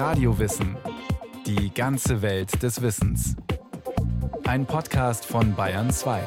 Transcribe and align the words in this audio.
Radiowissen. 0.00 0.78
Die 1.44 1.74
ganze 1.74 2.22
Welt 2.22 2.62
des 2.62 2.80
Wissens. 2.80 3.36
Ein 4.44 4.64
Podcast 4.64 5.26
von 5.26 5.54
Bayern 5.54 5.90
2. 5.90 6.22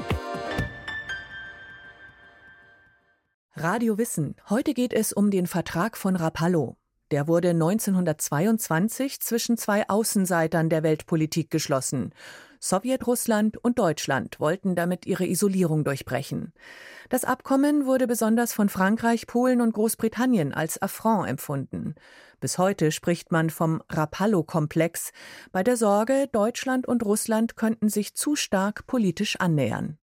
Radio 3.55 3.97
Wissen. 3.97 4.36
Heute 4.47 4.75
geht 4.75 4.94
es 4.94 5.12
um 5.12 5.31
den 5.31 5.47
Vertrag 5.47 5.97
von 5.97 6.15
Rapallo. 6.15 6.78
Der 7.09 7.28
wurde 7.28 7.49
1922 7.49 9.19
zwischen 9.22 9.58
zwei 9.58 9.90
Außenseitern 9.90 10.69
der 10.69 10.83
Weltpolitik 10.83 11.49
geschlossen. 11.49 12.13
Sowjetrussland 12.63 13.57
und 13.57 13.77
Deutschland 13.77 14.39
wollten 14.39 14.73
damit 14.73 15.05
ihre 15.05 15.25
Isolierung 15.25 15.83
durchbrechen. 15.83 16.53
Das 17.09 17.25
Abkommen 17.25 17.85
wurde 17.85 18.07
besonders 18.07 18.53
von 18.53 18.70
Frankreich, 18.70 19.27
Polen 19.27 19.59
und 19.59 19.73
Großbritannien 19.73 20.53
als 20.53 20.81
Affront 20.81 21.27
empfunden. 21.27 21.95
Bis 22.39 22.57
heute 22.57 22.94
spricht 22.94 23.34
man 23.34 23.49
vom 23.49 23.84
Rapallo-Komplex, 23.90 25.12
bei 25.52 25.62
der 25.62 25.76
Sorge, 25.76 26.30
Deutschland 26.31 26.88
und 26.88 27.04
Russland 27.04 27.57
könnten 27.57 27.90
sich 27.90 28.16
zu 28.16 28.38
stark 28.38 28.88
politisch 28.88 29.35
annähern. 29.35 29.98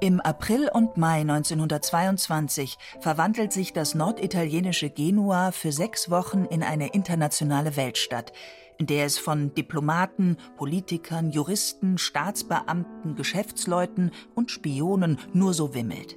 Im 0.00 0.20
April 0.20 0.70
und 0.72 0.96
Mai 0.96 1.22
1922 1.22 2.78
verwandelt 3.00 3.52
sich 3.52 3.72
das 3.72 3.96
norditalienische 3.96 4.90
Genua 4.90 5.50
für 5.50 5.72
sechs 5.72 6.08
Wochen 6.08 6.44
in 6.44 6.62
eine 6.62 6.90
internationale 6.90 7.74
Weltstadt, 7.76 8.32
in 8.78 8.86
der 8.86 9.06
es 9.06 9.18
von 9.18 9.52
Diplomaten, 9.54 10.36
Politikern, 10.56 11.32
Juristen, 11.32 11.98
Staatsbeamten, 11.98 13.16
Geschäftsleuten 13.16 14.12
und 14.36 14.52
Spionen 14.52 15.18
nur 15.32 15.52
so 15.52 15.74
wimmelt. 15.74 16.16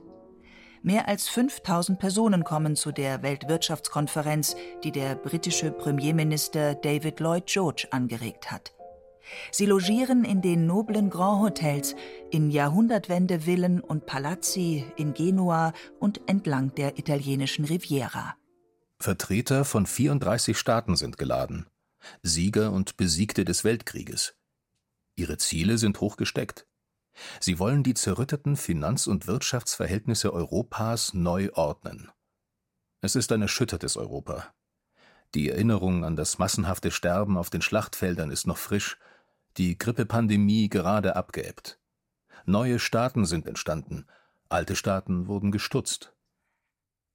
Mehr 0.83 1.07
als 1.07 1.27
5000 1.29 1.97
Personen 1.97 2.43
kommen 2.43 2.75
zu 2.75 2.91
der 2.91 3.23
Weltwirtschaftskonferenz, 3.23 4.55
die 4.83 4.91
der 4.91 5.15
britische 5.15 5.71
Premierminister 5.71 6.75
David 6.75 7.19
Lloyd 7.19 7.47
George 7.47 7.87
angeregt 7.89 8.51
hat. 8.51 8.73
Sie 9.51 9.65
logieren 9.65 10.23
in 10.23 10.41
den 10.41 10.65
noblen 10.65 11.09
Grand 11.09 11.41
Hotels, 11.41 11.95
in 12.29 12.51
Jahrhundertwende-Villen 12.51 13.81
und 13.81 14.05
Palazzi 14.05 14.85
in 14.95 15.13
Genua 15.13 15.73
und 15.99 16.21
entlang 16.27 16.73
der 16.75 16.97
italienischen 16.97 17.65
Riviera. 17.65 18.35
Vertreter 18.99 19.65
von 19.65 19.85
34 19.85 20.57
Staaten 20.57 20.95
sind 20.95 21.17
geladen, 21.17 21.67
Sieger 22.21 22.71
und 22.71 22.97
Besiegte 22.97 23.45
des 23.45 23.63
Weltkrieges. 23.63 24.35
Ihre 25.15 25.37
Ziele 25.37 25.77
sind 25.77 25.99
hoch 26.01 26.17
gesteckt. 26.17 26.67
Sie 27.39 27.59
wollen 27.59 27.83
die 27.83 27.93
zerrütteten 27.93 28.55
Finanz- 28.55 29.07
und 29.07 29.27
Wirtschaftsverhältnisse 29.27 30.33
Europas 30.33 31.13
neu 31.13 31.49
ordnen. 31.53 32.09
Es 33.01 33.15
ist 33.15 33.31
ein 33.31 33.41
erschüttertes 33.41 33.97
Europa. 33.97 34.53
Die 35.33 35.49
Erinnerung 35.49 36.05
an 36.05 36.15
das 36.15 36.37
massenhafte 36.37 36.91
Sterben 36.91 37.37
auf 37.37 37.49
den 37.49 37.61
Schlachtfeldern 37.61 38.31
ist 38.31 38.47
noch 38.47 38.57
frisch 38.57 38.97
die 39.57 39.77
Grippepandemie 39.77 40.69
gerade 40.69 41.15
abgeebbt. 41.15 41.79
Neue 42.45 42.79
Staaten 42.79 43.25
sind 43.25 43.45
entstanden, 43.45 44.05
alte 44.49 44.75
Staaten 44.75 45.27
wurden 45.27 45.51
gestutzt. 45.51 46.13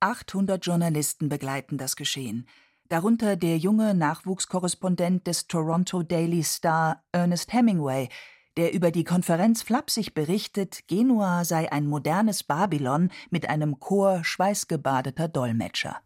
800 0.01 0.65
Journalisten 0.65 1.29
begleiten 1.29 1.79
das 1.79 1.97
Geschehen, 1.97 2.47
darunter 2.89 3.37
der 3.37 3.59
junge 3.59 3.95
Nachwuchskorrespondent 3.95 5.27
des 5.27 5.47
Toronto 5.47 6.03
Daily 6.03 6.43
Star 6.43 7.03
Ernest 7.13 7.53
Hemingway, 7.53 8.09
der 8.57 8.73
über 8.73 8.91
die 8.91 9.05
Konferenz 9.05 9.63
flapsig 9.63 10.15
berichtet, 10.15 10.87
Genua 10.87 11.45
sei 11.45 11.71
ein 11.71 11.87
modernes 11.87 12.43
Babylon 12.43 13.11
mit 13.31 13.49
einem 13.49 13.81
Chor 13.81 14.25
schweißgebadeter 14.25 15.29
Dolmetscher. 15.29 16.01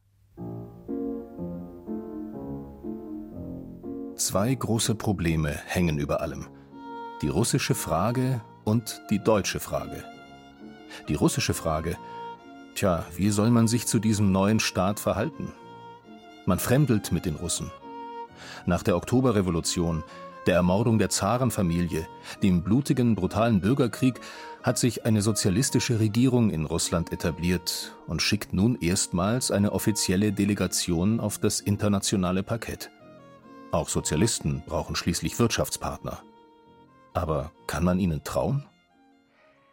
Zwei 4.21 4.55
große 4.55 4.97
Probleme 4.97 5.59
hängen 5.65 5.97
über 5.97 6.21
allem. 6.21 6.47
Die 7.23 7.29
russische 7.29 7.75
Frage 7.75 8.43
und 8.65 9.01
die 9.09 9.19
deutsche 9.19 9.61
Frage. 9.61 10.05
Die 11.09 11.15
russische 11.15 11.55
Frage, 11.55 11.97
tja, 12.75 13.07
wie 13.17 13.31
soll 13.31 13.51
man 13.51 13.67
sich 13.67 13.87
zu 13.87 13.99
diesem 13.99 14.31
neuen 14.31 14.61
Staat 14.61 15.01
verhalten? 15.01 15.55
Man 16.45 16.59
fremdelt 16.59 17.13
mit 17.13 17.25
den 17.25 17.37
Russen. 17.37 17.71
Nach 18.67 18.83
der 18.83 18.99
Oktoberrevolution, 18.99 20.05
der 20.47 20.57
Ermordung 20.57 20.99
der 20.99 21.09
Zarenfamilie, 21.09 22.07
dem 22.43 22.63
blutigen, 22.63 23.15
brutalen 23.15 23.63
Bürgerkrieg 23.63 24.21
hat 24.63 24.77
sich 24.77 25.07
eine 25.07 25.23
sozialistische 25.23 25.99
Regierung 25.99 26.51
in 26.51 26.67
Russland 26.67 27.11
etabliert 27.11 27.97
und 28.07 28.21
schickt 28.21 28.53
nun 28.53 28.77
erstmals 28.83 29.51
eine 29.51 29.73
offizielle 29.73 30.31
Delegation 30.31 31.21
auf 31.21 31.39
das 31.39 31.61
internationale 31.61 32.43
Parkett. 32.43 32.91
Auch 33.73 33.89
Sozialisten 33.89 34.63
brauchen 34.67 34.97
schließlich 34.97 35.39
Wirtschaftspartner. 35.39 36.23
Aber 37.15 37.53
kann 37.67 37.85
man 37.85 38.01
ihnen 38.01 38.25
trauen? 38.25 38.67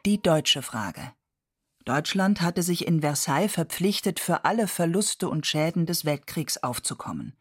Die 0.05 0.21
deutsche 0.21 0.61
Frage. 0.61 1.01
Deutschland 1.83 2.41
hatte 2.41 2.63
sich 2.63 2.85
in 2.85 3.01
Versailles 3.01 3.51
verpflichtet, 3.51 4.19
für 4.19 4.45
alle 4.45 4.67
Verluste 4.67 5.29
und 5.29 5.47
Schäden 5.47 5.85
des 5.85 6.05
Weltkriegs 6.05 6.61
aufzukommen. 6.61 7.35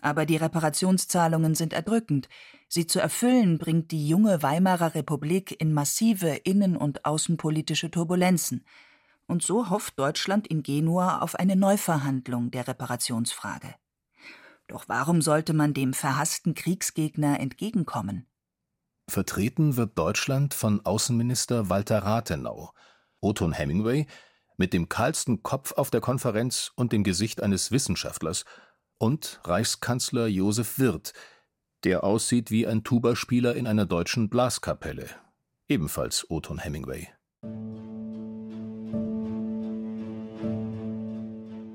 Aber 0.00 0.26
die 0.26 0.36
Reparationszahlungen 0.36 1.54
sind 1.54 1.72
erdrückend. 1.72 2.28
Sie 2.68 2.86
zu 2.86 2.98
erfüllen 2.98 3.58
bringt 3.58 3.90
die 3.90 4.08
junge 4.08 4.42
Weimarer 4.42 4.94
Republik 4.94 5.60
in 5.60 5.74
massive 5.74 6.28
innen- 6.28 6.76
und 6.76 7.04
außenpolitische 7.04 7.90
Turbulenzen. 7.90 8.64
Und 9.26 9.42
so 9.42 9.70
hofft 9.70 9.98
Deutschland 9.98 10.46
in 10.46 10.62
Genua 10.62 11.18
auf 11.18 11.34
eine 11.34 11.54
Neuverhandlung 11.54 12.50
der 12.50 12.66
Reparationsfrage. 12.66 13.74
Doch 14.66 14.88
warum 14.88 15.22
sollte 15.22 15.52
man 15.52 15.74
dem 15.74 15.92
verhassten 15.92 16.54
Kriegsgegner 16.54 17.40
entgegenkommen? 17.40 18.26
Vertreten 19.08 19.76
wird 19.76 19.98
Deutschland 19.98 20.54
von 20.54 20.84
Außenminister 20.84 21.68
Walter 21.68 21.98
Rathenau, 21.98 22.72
Oton 23.20 23.52
Hemingway, 23.52 24.06
mit 24.56 24.72
dem 24.72 24.88
kahlsten 24.88 25.42
Kopf 25.42 25.72
auf 25.72 25.90
der 25.90 26.00
Konferenz 26.00 26.72
und 26.74 26.92
dem 26.92 27.04
Gesicht 27.04 27.42
eines 27.42 27.70
Wissenschaftlers, 27.70 28.44
und 28.98 29.40
Reichskanzler 29.44 30.26
Josef 30.26 30.78
Wirth, 30.78 31.12
der 31.82 32.04
aussieht 32.04 32.50
wie 32.50 32.66
ein 32.66 32.84
Tubaspieler 32.84 33.54
in 33.54 33.66
einer 33.66 33.84
deutschen 33.84 34.30
Blaskapelle, 34.30 35.08
ebenfalls 35.68 36.30
Oton 36.30 36.58
Hemingway. 36.58 37.08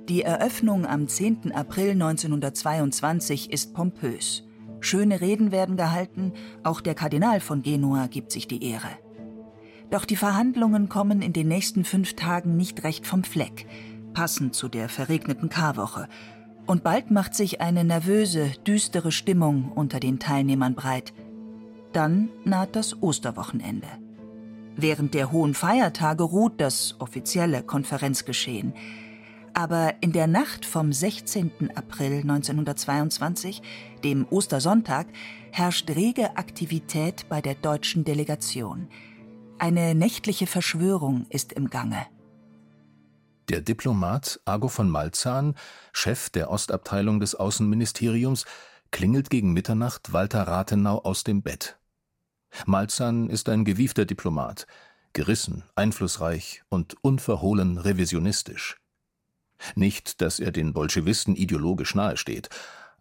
Die 0.09 0.23
Eröffnung 0.23 0.87
am 0.87 1.07
10. 1.07 1.51
April 1.51 1.91
1922 1.91 3.53
ist 3.53 3.75
pompös. 3.75 4.43
Schöne 4.79 5.21
Reden 5.21 5.51
werden 5.51 5.77
gehalten, 5.77 6.33
auch 6.63 6.81
der 6.81 6.95
Kardinal 6.95 7.39
von 7.39 7.61
Genua 7.61 8.07
gibt 8.07 8.31
sich 8.31 8.47
die 8.47 8.63
Ehre. 8.71 8.89
Doch 9.91 10.05
die 10.05 10.15
Verhandlungen 10.15 10.89
kommen 10.89 11.21
in 11.21 11.31
den 11.31 11.47
nächsten 11.47 11.83
fünf 11.83 12.15
Tagen 12.15 12.57
nicht 12.57 12.83
recht 12.83 13.05
vom 13.05 13.23
Fleck, 13.23 13.67
passend 14.15 14.55
zu 14.55 14.67
der 14.67 14.89
verregneten 14.89 15.49
Karwoche. 15.49 16.07
Und 16.65 16.81
bald 16.81 17.11
macht 17.11 17.35
sich 17.35 17.61
eine 17.61 17.83
nervöse, 17.83 18.49
düstere 18.65 19.11
Stimmung 19.11 19.71
unter 19.71 19.99
den 19.99 20.17
Teilnehmern 20.17 20.73
breit. 20.73 21.13
Dann 21.93 22.29
naht 22.45 22.75
das 22.75 23.03
Osterwochenende. 23.03 23.87
Während 24.75 25.13
der 25.13 25.31
hohen 25.31 25.53
Feiertage 25.53 26.23
ruht 26.23 26.59
das 26.59 26.95
offizielle 26.97 27.61
Konferenzgeschehen. 27.61 28.73
Aber 29.53 29.93
in 30.01 30.11
der 30.11 30.27
Nacht 30.27 30.65
vom 30.65 30.93
16. 30.93 31.71
April 31.75 32.21
1922, 32.21 33.61
dem 34.03 34.25
Ostersonntag, 34.29 35.07
herrscht 35.51 35.89
rege 35.89 36.37
Aktivität 36.37 37.27
bei 37.29 37.41
der 37.41 37.55
deutschen 37.55 38.03
Delegation. 38.03 38.87
Eine 39.57 39.95
nächtliche 39.95 40.47
Verschwörung 40.47 41.25
ist 41.29 41.53
im 41.53 41.69
Gange. 41.69 42.05
Der 43.49 43.61
Diplomat 43.61 44.39
Argo 44.45 44.67
von 44.67 44.89
Malzahn, 44.89 45.55
Chef 45.91 46.29
der 46.29 46.51
Ostabteilung 46.51 47.19
des 47.19 47.35
Außenministeriums, 47.35 48.45
klingelt 48.91 49.29
gegen 49.29 49.53
Mitternacht 49.53 50.13
Walter 50.13 50.43
Rathenau 50.43 50.99
aus 50.99 51.23
dem 51.23 51.41
Bett. 51.41 51.79
Malzahn 52.65 53.29
ist 53.29 53.49
ein 53.49 53.65
gewiefter 53.65 54.05
Diplomat, 54.05 54.67
gerissen, 55.13 55.63
einflussreich 55.75 56.63
und 56.69 56.95
unverhohlen 57.01 57.77
revisionistisch. 57.77 58.78
Nicht, 59.75 60.21
dass 60.21 60.39
er 60.39 60.51
den 60.51 60.73
Bolschewisten 60.73 61.35
ideologisch 61.35 61.95
nahesteht, 61.95 62.49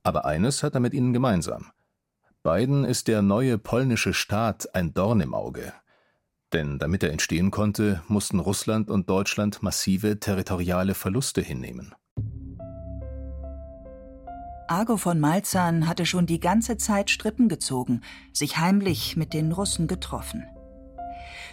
aber 0.02 0.24
eines 0.24 0.62
hat 0.62 0.74
er 0.74 0.80
mit 0.80 0.94
ihnen 0.94 1.12
gemeinsam. 1.12 1.70
Beiden 2.42 2.84
ist 2.84 3.08
der 3.08 3.22
neue 3.22 3.58
polnische 3.58 4.14
Staat 4.14 4.74
ein 4.74 4.94
Dorn 4.94 5.20
im 5.20 5.34
Auge. 5.34 5.72
Denn 6.52 6.78
damit 6.78 7.02
er 7.02 7.12
entstehen 7.12 7.50
konnte, 7.50 8.02
mussten 8.08 8.38
Russland 8.38 8.90
und 8.90 9.10
Deutschland 9.10 9.62
massive 9.62 10.18
territoriale 10.18 10.94
Verluste 10.94 11.42
hinnehmen. 11.42 11.94
Argo 14.68 14.96
von 14.96 15.18
Malzahn 15.18 15.88
hatte 15.88 16.06
schon 16.06 16.26
die 16.26 16.40
ganze 16.40 16.76
Zeit 16.76 17.10
Strippen 17.10 17.48
gezogen, 17.48 18.02
sich 18.32 18.58
heimlich 18.58 19.16
mit 19.16 19.32
den 19.32 19.52
Russen 19.52 19.86
getroffen. 19.88 20.46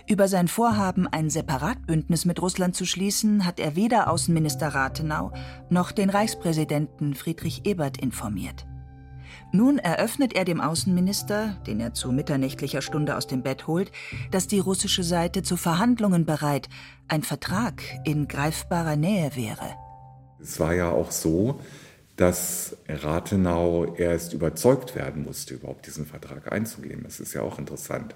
Über 0.07 0.27
sein 0.27 0.47
Vorhaben, 0.47 1.07
ein 1.07 1.31
Separatbündnis 1.31 2.25
mit 2.25 2.39
Russland 2.39 2.75
zu 2.75 2.85
schließen, 2.85 3.43
hat 3.43 3.59
er 3.59 3.75
weder 3.75 4.11
Außenminister 4.11 4.67
Rathenau 4.67 5.31
noch 5.69 5.91
den 5.91 6.11
Reichspräsidenten 6.11 7.15
Friedrich 7.15 7.65
Ebert 7.65 7.97
informiert. 7.97 8.67
Nun 9.51 9.79
eröffnet 9.79 10.33
er 10.35 10.45
dem 10.45 10.61
Außenminister, 10.61 11.57
den 11.65 11.79
er 11.79 11.95
zu 11.95 12.11
mitternächtlicher 12.11 12.83
Stunde 12.83 13.15
aus 13.15 13.25
dem 13.25 13.41
Bett 13.41 13.65
holt, 13.65 13.91
dass 14.29 14.45
die 14.45 14.59
russische 14.59 15.03
Seite 15.03 15.41
zu 15.41 15.57
Verhandlungen 15.57 16.25
bereit, 16.25 16.69
ein 17.07 17.23
Vertrag 17.23 17.81
in 18.03 18.27
greifbarer 18.27 18.97
Nähe 18.97 19.35
wäre. 19.35 19.75
Es 20.39 20.59
war 20.59 20.75
ja 20.75 20.91
auch 20.91 21.09
so, 21.09 21.59
dass 22.15 22.77
Rathenau 22.87 23.95
erst 23.95 24.33
überzeugt 24.33 24.95
werden 24.95 25.23
musste, 25.23 25.55
überhaupt 25.55 25.87
diesen 25.87 26.05
Vertrag 26.05 26.51
einzugehen. 26.51 27.01
Das 27.03 27.19
ist 27.19 27.33
ja 27.33 27.41
auch 27.41 27.57
interessant. 27.57 28.15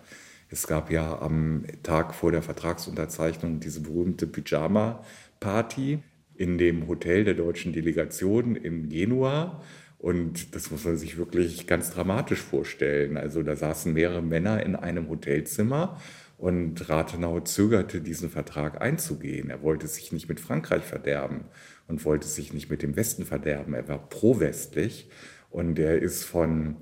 Es 0.51 0.65
gab 0.65 0.91
ja 0.91 1.21
am 1.21 1.63
Tag 1.83 2.15
vor 2.15 2.31
der 2.31 2.41
Vertragsunterzeichnung 2.41 3.59
diese 3.59 3.81
berühmte 3.81 4.25
Pyjama-Party 4.25 5.99
in 6.35 6.57
dem 6.57 6.87
Hotel 6.87 7.23
der 7.23 7.35
deutschen 7.35 7.71
Delegation 7.71 8.55
in 8.55 8.89
Genua. 8.89 9.61
Und 9.99 10.55
das 10.55 10.71
muss 10.71 10.85
man 10.85 10.97
sich 10.97 11.17
wirklich 11.17 11.67
ganz 11.67 11.91
dramatisch 11.91 12.41
vorstellen. 12.41 13.17
Also 13.17 13.43
da 13.43 13.55
saßen 13.55 13.93
mehrere 13.93 14.23
Männer 14.23 14.65
in 14.65 14.75
einem 14.75 15.09
Hotelzimmer 15.09 15.99
und 16.37 16.87
Rathenau 16.89 17.41
zögerte, 17.41 18.01
diesen 18.01 18.29
Vertrag 18.29 18.81
einzugehen. 18.81 19.49
Er 19.49 19.61
wollte 19.61 19.87
sich 19.87 20.11
nicht 20.13 20.29
mit 20.29 20.39
Frankreich 20.39 20.83
verderben 20.83 21.43
und 21.87 22.05
wollte 22.05 22.27
sich 22.27 22.53
nicht 22.53 22.71
mit 22.71 22.81
dem 22.81 22.95
Westen 22.95 23.25
verderben. 23.25 23.73
Er 23.73 23.87
war 23.89 24.09
pro-westlich 24.09 25.09
und 25.49 25.77
er 25.77 26.01
ist 26.01 26.23
von 26.23 26.77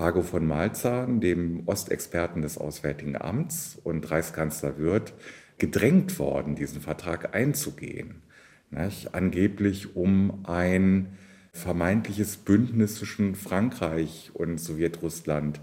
Pago 0.00 0.22
von 0.22 0.46
Malzahn, 0.46 1.20
dem 1.20 1.64
Ostexperten 1.66 2.40
des 2.40 2.56
Auswärtigen 2.56 3.20
Amts 3.20 3.78
und 3.84 4.10
Reichskanzler 4.10 4.78
Wirth, 4.78 5.12
gedrängt 5.58 6.18
worden, 6.18 6.54
diesen 6.54 6.80
Vertrag 6.80 7.34
einzugehen. 7.34 8.22
Nicht? 8.70 9.14
Angeblich 9.14 9.96
um 9.96 10.46
ein 10.46 11.18
vermeintliches 11.52 12.38
Bündnis 12.38 12.94
zwischen 12.94 13.34
Frankreich 13.34 14.30
und 14.32 14.58
Sowjetrussland 14.58 15.60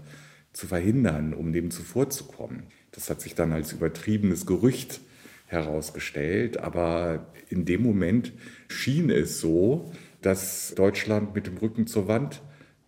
zu 0.52 0.68
verhindern, 0.68 1.34
um 1.34 1.52
dem 1.52 1.72
zuvorzukommen. 1.72 2.62
Das 2.92 3.10
hat 3.10 3.20
sich 3.20 3.34
dann 3.34 3.52
als 3.52 3.72
übertriebenes 3.72 4.46
Gerücht 4.46 5.00
herausgestellt, 5.46 6.58
aber 6.58 7.26
in 7.48 7.64
dem 7.64 7.82
Moment 7.82 8.32
schien 8.68 9.10
es 9.10 9.40
so, 9.40 9.90
dass 10.22 10.76
Deutschland 10.76 11.34
mit 11.34 11.48
dem 11.48 11.56
Rücken 11.56 11.88
zur 11.88 12.06
Wand 12.06 12.40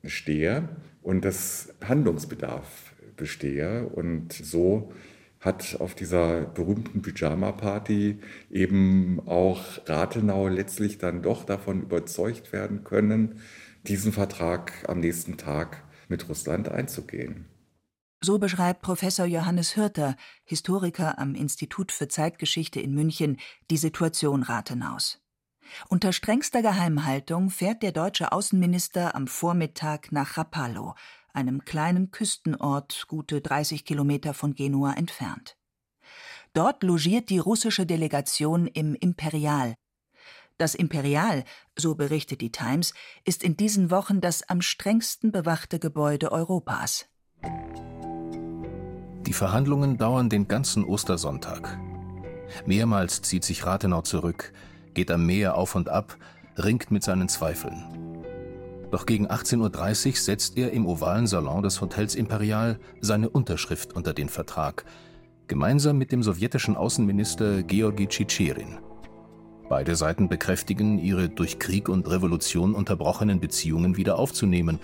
stehe 0.05 0.69
und 1.03 1.25
dass 1.25 1.75
Handlungsbedarf 1.85 2.95
bestehe. 3.17 3.87
Und 3.87 4.33
so 4.33 4.93
hat 5.41 5.77
auf 5.81 5.95
dieser 5.95 6.43
berühmten 6.43 7.03
Pyjama-Party 7.03 8.19
eben 8.51 9.21
auch 9.27 9.63
Rathenau 9.87 10.49
letztlich 10.49 10.99
dann 10.99 11.23
doch 11.23 11.45
davon 11.45 11.83
überzeugt 11.83 12.53
werden 12.53 12.85
können, 12.85 13.41
diesen 13.87 14.13
Vertrag 14.13 14.73
am 14.89 15.01
nächsten 15.01 15.39
Tag 15.39 15.83
mit 16.09 16.29
Russland 16.29 16.69
einzugehen. 16.69 17.47
So 18.23 18.39
beschreibt 18.39 18.83
Professor 18.83 19.25
Johannes 19.25 19.77
Hürter, 19.77 20.15
Historiker 20.45 21.19
am 21.19 21.35
Institut 21.35 21.91
für 21.91 22.09
Zeitgeschichte 22.09 22.79
in 22.79 22.95
München, 22.95 23.39
die 23.71 23.79
Situation 23.79 24.43
Rathenaus. 24.43 25.23
Unter 25.89 26.13
strengster 26.13 26.63
Geheimhaltung 26.63 27.51
fährt 27.51 27.83
der 27.83 27.93
deutsche 27.93 28.33
Außenminister 28.33 29.15
am 29.15 29.27
Vormittag 29.27 30.13
nach 30.13 30.37
Rapallo, 30.37 30.95
einem 31.33 31.65
kleinen 31.65 32.11
Küstenort 32.11 33.07
gute 33.09 33.41
30 33.41 33.85
Kilometer 33.85 34.35
von 34.35 34.55
Genua 34.55 34.95
entfernt. 34.95 35.57
Dort 36.53 36.83
logiert 36.83 37.31
die 37.31 37.39
russische 37.39 37.87
Delegation 37.87 38.67
im 38.67 38.95
Imperial. 38.95 39.75
Das 40.59 40.75
Imperial, 40.75 41.45
so 41.79 41.95
berichtet 41.95 42.41
die 42.43 42.53
Times, 42.53 42.93
ist 43.25 43.43
in 43.43 43.57
diesen 43.57 43.91
Wochen 43.91 44.21
das 44.21 44.43
am 44.43 44.61
strengsten 44.61 45.33
bewachte 45.33 45.79
Gebäude 45.79 46.33
Europas. 46.33 47.07
Die 49.27 49.33
Verhandlungen 49.33 49.97
dauern 49.97 50.29
den 50.29 50.49
ganzen 50.49 50.85
Ostersonntag. 50.85 51.79
Mehrmals 52.67 53.23
zieht 53.23 53.45
sich 53.45 53.65
Rathenau 53.65 54.03
zurück, 54.03 54.53
geht 54.95 55.11
am 55.11 55.27
Meer 55.27 55.57
auf 55.57 55.75
und 55.75 55.89
ab, 55.89 56.17
ringt 56.57 56.91
mit 56.91 57.03
seinen 57.03 57.29
Zweifeln. 57.29 57.85
Doch 58.91 59.07
gegen 59.07 59.29
18.30 59.29 60.09
Uhr 60.09 60.17
setzt 60.17 60.57
er 60.57 60.73
im 60.73 60.87
ovalen 60.87 61.27
Salon 61.27 61.63
des 61.63 61.81
Hotels 61.81 62.15
Imperial 62.15 62.79
seine 63.01 63.29
Unterschrift 63.29 63.95
unter 63.95 64.13
den 64.13 64.29
Vertrag, 64.29 64.85
gemeinsam 65.47 65.97
mit 65.97 66.13
dem 66.13 66.23
sowjetischen 66.23 66.77
Außenminister 66.77 67.63
Georgi 67.63 68.09
Tschitscherin. 68.09 68.79
Beide 69.69 69.95
Seiten 69.95 70.29
bekräftigen, 70.29 70.99
ihre 70.99 71.29
durch 71.29 71.61
Krieg 71.61 71.89
und 71.89 72.11
Revolution 72.11 72.75
unterbrochenen 72.75 73.39
Beziehungen 73.39 73.97
wieder 73.97 74.19
aufzunehmen, 74.19 74.81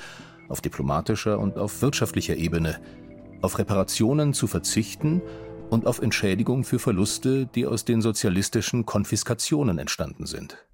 auf 0.49 0.61
diplomatischer 0.61 1.41
und 1.41 1.59
auf 1.59 1.83
wirtschaftlicher 1.83 2.37
Ebene, 2.37 2.81
auf 3.43 3.59
Reparationen 3.59 4.33
zu 4.33 4.47
verzichten 4.47 5.21
und 5.71 5.87
auf 5.87 6.01
Entschädigung 6.01 6.65
für 6.65 6.79
Verluste, 6.79 7.47
die 7.47 7.67
aus 7.67 7.85
den 7.85 8.01
sozialistischen 8.01 8.87
Konfiskationen 8.87 9.79
entstanden 9.79 10.27
sind. 10.27 10.67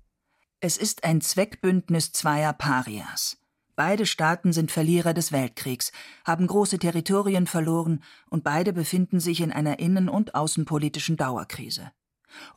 Es 0.60 0.76
ist 0.76 1.04
ein 1.04 1.20
Zweckbündnis 1.20 2.12
zweier 2.12 2.52
Parias. 2.52 3.38
Beide 3.74 4.06
Staaten 4.06 4.52
sind 4.52 4.70
Verlierer 4.70 5.14
des 5.14 5.32
Weltkriegs, 5.32 5.92
haben 6.24 6.46
große 6.46 6.78
Territorien 6.78 7.46
verloren 7.46 8.02
und 8.28 8.44
beide 8.44 8.72
befinden 8.72 9.18
sich 9.18 9.40
in 9.40 9.50
einer 9.50 9.78
innen- 9.78 10.08
und 10.08 10.34
außenpolitischen 10.34 11.16
Dauerkrise. 11.16 11.90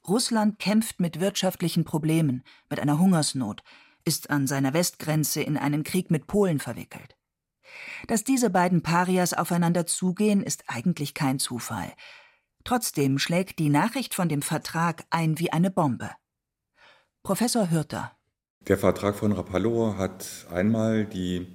Russland 0.08 0.60
kämpft 0.60 1.00
mit 1.00 1.20
wirtschaftlichen 1.20 1.86
Problemen, 1.86 2.44
mit 2.70 2.80
einer 2.80 3.00
Hungersnot, 3.00 3.64
ist 4.04 4.30
an 4.30 4.46
seiner 4.46 4.74
Westgrenze 4.74 5.42
in 5.42 5.58
einen 5.58 5.84
Krieg 5.84 6.12
mit 6.12 6.28
Polen 6.28 6.60
verwickelt. 6.60 7.16
Dass 8.08 8.24
diese 8.24 8.50
beiden 8.50 8.84
Parias 8.84 9.34
aufeinander 9.34 9.86
zugehen, 9.86 10.44
ist 10.44 10.66
eigentlich 10.68 11.14
kein 11.14 11.40
Zufall. 11.40 11.92
Trotzdem 12.66 13.20
schlägt 13.20 13.60
die 13.60 13.70
Nachricht 13.70 14.16
von 14.16 14.28
dem 14.28 14.42
Vertrag 14.42 15.06
ein 15.12 15.38
wie 15.38 15.54
eine 15.54 15.70
Bombe. 15.70 16.10
Professor 17.22 17.70
Hürter. 17.70 18.12
Der 18.68 18.80
Vertrag 18.80 19.16
von 19.16 19.32
Rapallo 19.32 19.96
hat 20.00 20.48
einmal 20.52 21.06
die 21.06 21.46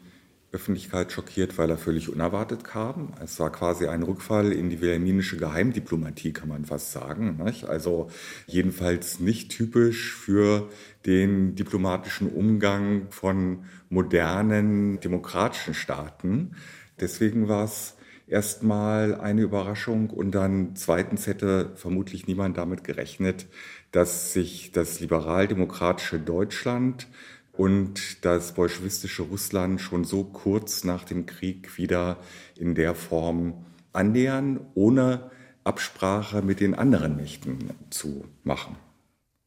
Öffentlichkeit 0.52 1.10
schockiert, 1.10 1.58
weil 1.58 1.68
er 1.68 1.78
völlig 1.78 2.08
unerwartet 2.08 2.62
kam. 2.62 3.12
Es 3.20 3.40
war 3.40 3.50
quasi 3.50 3.88
ein 3.88 4.04
Rückfall 4.04 4.52
in 4.52 4.70
die 4.70 4.80
wilhelminische 4.80 5.36
Geheimdiplomatie, 5.36 6.32
kann 6.32 6.48
man 6.48 6.64
fast 6.64 6.92
sagen. 6.92 7.40
Nicht? 7.42 7.64
Also 7.64 8.08
jedenfalls 8.46 9.18
nicht 9.18 9.50
typisch 9.50 10.14
für 10.14 10.70
den 11.06 11.56
diplomatischen 11.56 12.32
Umgang 12.32 13.10
von 13.10 13.64
modernen 13.88 15.00
demokratischen 15.00 15.74
Staaten. 15.74 16.54
Deswegen 17.00 17.48
war 17.48 17.64
es 17.64 17.96
erstmal 18.30 19.20
eine 19.20 19.42
Überraschung 19.42 20.10
und 20.10 20.32
dann 20.32 20.76
zweitens 20.76 21.26
hätte 21.26 21.72
vermutlich 21.74 22.26
niemand 22.26 22.56
damit 22.56 22.84
gerechnet, 22.84 23.46
dass 23.92 24.32
sich 24.32 24.72
das 24.72 25.00
liberal-demokratische 25.00 26.20
Deutschland 26.20 27.08
und 27.52 28.24
das 28.24 28.54
bolschewistische 28.54 29.22
Russland 29.22 29.80
schon 29.80 30.04
so 30.04 30.24
kurz 30.24 30.84
nach 30.84 31.04
dem 31.04 31.26
Krieg 31.26 31.76
wieder 31.76 32.18
in 32.56 32.74
der 32.74 32.94
Form 32.94 33.66
annähern, 33.92 34.60
ohne 34.74 35.30
Absprache 35.64 36.42
mit 36.42 36.60
den 36.60 36.74
anderen 36.74 37.16
Mächten 37.16 37.70
zu 37.90 38.24
machen. 38.44 38.76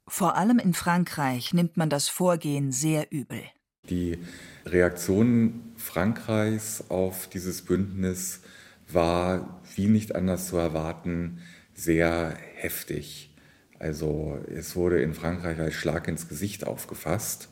Vor 0.07 0.35
allem 0.35 0.59
in 0.59 0.73
Frankreich 0.73 1.53
nimmt 1.53 1.77
man 1.77 1.89
das 1.89 2.09
Vorgehen 2.09 2.71
sehr 2.71 3.11
übel. 3.11 3.41
Die 3.89 4.19
Reaktion 4.65 5.73
Frankreichs 5.75 6.83
auf 6.89 7.27
dieses 7.27 7.63
Bündnis 7.63 8.41
war, 8.87 9.61
wie 9.75 9.87
nicht 9.87 10.15
anders 10.15 10.47
zu 10.47 10.57
erwarten, 10.57 11.39
sehr 11.73 12.35
heftig. 12.55 13.33
Also 13.79 14.39
es 14.53 14.75
wurde 14.75 15.01
in 15.01 15.13
Frankreich 15.13 15.59
als 15.59 15.73
Schlag 15.73 16.07
ins 16.07 16.29
Gesicht 16.29 16.65
aufgefasst. 16.65 17.49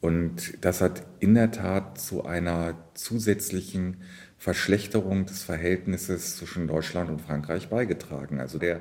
Und 0.00 0.64
das 0.64 0.80
hat 0.80 1.04
in 1.20 1.34
der 1.34 1.52
Tat 1.52 1.98
zu 1.98 2.24
einer 2.24 2.76
zusätzlichen 2.94 3.98
Verschlechterung 4.36 5.26
des 5.26 5.44
Verhältnisses 5.44 6.36
zwischen 6.36 6.66
Deutschland 6.66 7.08
und 7.08 7.20
Frankreich 7.20 7.68
beigetragen. 7.68 8.40
Also 8.40 8.58
der 8.58 8.80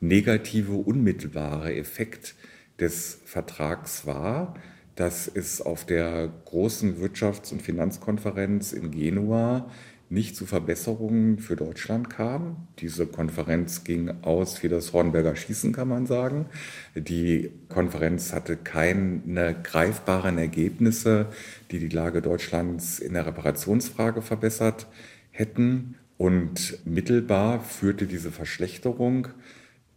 negative, 0.00 0.72
unmittelbare 0.72 1.74
Effekt 1.74 2.34
des 2.80 3.20
Vertrags 3.24 4.06
war, 4.06 4.54
dass 4.96 5.28
es 5.28 5.60
auf 5.60 5.84
der 5.84 6.32
großen 6.44 7.00
Wirtschafts- 7.00 7.52
und 7.52 7.62
Finanzkonferenz 7.62 8.72
in 8.72 8.90
Genua 8.90 9.70
nicht 10.14 10.36
zu 10.36 10.46
Verbesserungen 10.46 11.38
für 11.38 11.56
Deutschland 11.56 12.08
kam. 12.08 12.68
Diese 12.78 13.06
Konferenz 13.06 13.84
ging 13.84 14.22
aus 14.22 14.62
wie 14.62 14.68
das 14.68 14.92
Hornberger 14.92 15.36
Schießen, 15.36 15.72
kann 15.72 15.88
man 15.88 16.06
sagen. 16.06 16.46
Die 16.94 17.50
Konferenz 17.68 18.32
hatte 18.32 18.56
keine 18.56 19.54
greifbaren 19.62 20.38
Ergebnisse, 20.38 21.26
die 21.70 21.80
die 21.80 21.88
Lage 21.88 22.22
Deutschlands 22.22 23.00
in 23.00 23.14
der 23.14 23.26
Reparationsfrage 23.26 24.22
verbessert 24.22 24.86
hätten. 25.30 25.96
Und 26.16 26.78
mittelbar 26.86 27.60
führte 27.60 28.06
diese 28.06 28.30
Verschlechterung 28.30 29.28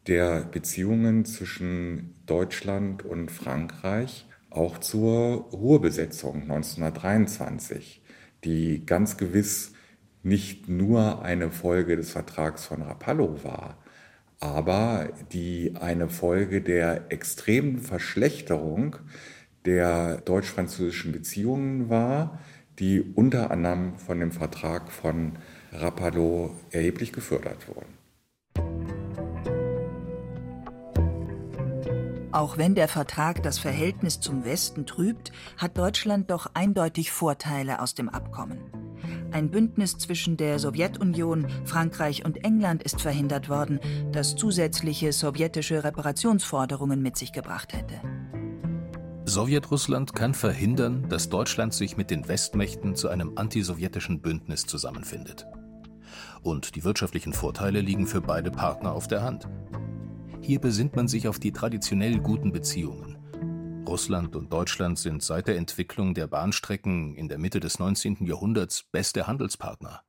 der 0.07 0.41
Beziehungen 0.41 1.25
zwischen 1.25 2.15
Deutschland 2.25 3.05
und 3.05 3.29
Frankreich 3.29 4.25
auch 4.49 4.79
zur 4.79 5.49
Ruhrbesetzung 5.51 6.43
1923, 6.43 8.01
die 8.43 8.85
ganz 8.85 9.17
gewiss 9.17 9.73
nicht 10.27 10.67
nur 10.67 11.23
eine 11.23 11.51
Folge 11.51 11.95
des 11.95 12.11
Vertrags 12.11 12.65
von 12.65 12.81
Rapallo 12.81 13.43
war, 13.43 13.77
aber 14.39 15.09
die 15.31 15.75
eine 15.79 16.09
Folge 16.09 16.61
der 16.61 17.11
extremen 17.11 17.79
Verschlechterung 17.79 18.97
der 19.65 20.17
deutsch-französischen 20.17 21.11
Beziehungen 21.11 21.89
war, 21.89 22.39
die 22.79 23.01
unter 23.01 23.51
anderem 23.51 23.97
von 23.97 24.19
dem 24.19 24.31
Vertrag 24.31 24.91
von 24.91 25.33
Rapallo 25.71 26.55
erheblich 26.71 27.11
gefördert 27.11 27.67
wurden. 27.67 27.97
Auch 32.31 32.57
wenn 32.57 32.75
der 32.75 32.87
Vertrag 32.87 33.41
das 33.41 33.57
Verhältnis 33.57 34.19
zum 34.19 34.45
Westen 34.45 34.85
trübt, 34.85 35.31
hat 35.57 35.77
Deutschland 35.77 36.29
doch 36.29 36.51
eindeutig 36.53 37.11
Vorteile 37.11 37.81
aus 37.81 37.95
dem 37.95 38.09
Abkommen. 38.09 38.59
Ein 39.31 39.51
Bündnis 39.51 39.97
zwischen 39.97 40.37
der 40.37 40.59
Sowjetunion, 40.59 41.47
Frankreich 41.65 42.23
und 42.25 42.43
England 42.43 42.83
ist 42.83 43.01
verhindert 43.01 43.49
worden, 43.49 43.79
das 44.11 44.35
zusätzliche 44.35 45.11
sowjetische 45.11 45.83
Reparationsforderungen 45.83 47.01
mit 47.01 47.17
sich 47.17 47.33
gebracht 47.33 47.73
hätte. 47.73 47.95
Sowjetrussland 49.25 50.15
kann 50.15 50.33
verhindern, 50.33 51.09
dass 51.09 51.27
Deutschland 51.27 51.73
sich 51.73 51.97
mit 51.97 52.09
den 52.09 52.27
Westmächten 52.29 52.95
zu 52.95 53.09
einem 53.09 53.33
antisowjetischen 53.35 54.21
Bündnis 54.21 54.65
zusammenfindet. 54.65 55.45
Und 56.41 56.75
die 56.75 56.85
wirtschaftlichen 56.85 57.33
Vorteile 57.33 57.81
liegen 57.81 58.07
für 58.07 58.21
beide 58.21 58.51
Partner 58.51 58.93
auf 58.93 59.07
der 59.07 59.23
Hand. 59.23 59.49
Hier 60.39 60.61
besinnt 60.61 60.95
man 60.95 61.09
sich 61.09 61.27
auf 61.27 61.39
die 61.39 61.51
traditionell 61.51 62.19
guten 62.19 62.53
Beziehungen. 62.53 63.17
Russland 63.87 64.35
und 64.35 64.51
Deutschland 64.51 64.99
sind 64.99 65.23
seit 65.23 65.47
der 65.47 65.55
Entwicklung 65.55 66.13
der 66.13 66.27
Bahnstrecken 66.27 67.15
in 67.15 67.29
der 67.29 67.37
Mitte 67.37 67.61
des 67.61 67.79
19. 67.79 68.25
Jahrhunderts 68.25 68.83
beste 68.83 69.27
Handelspartner. 69.27 70.03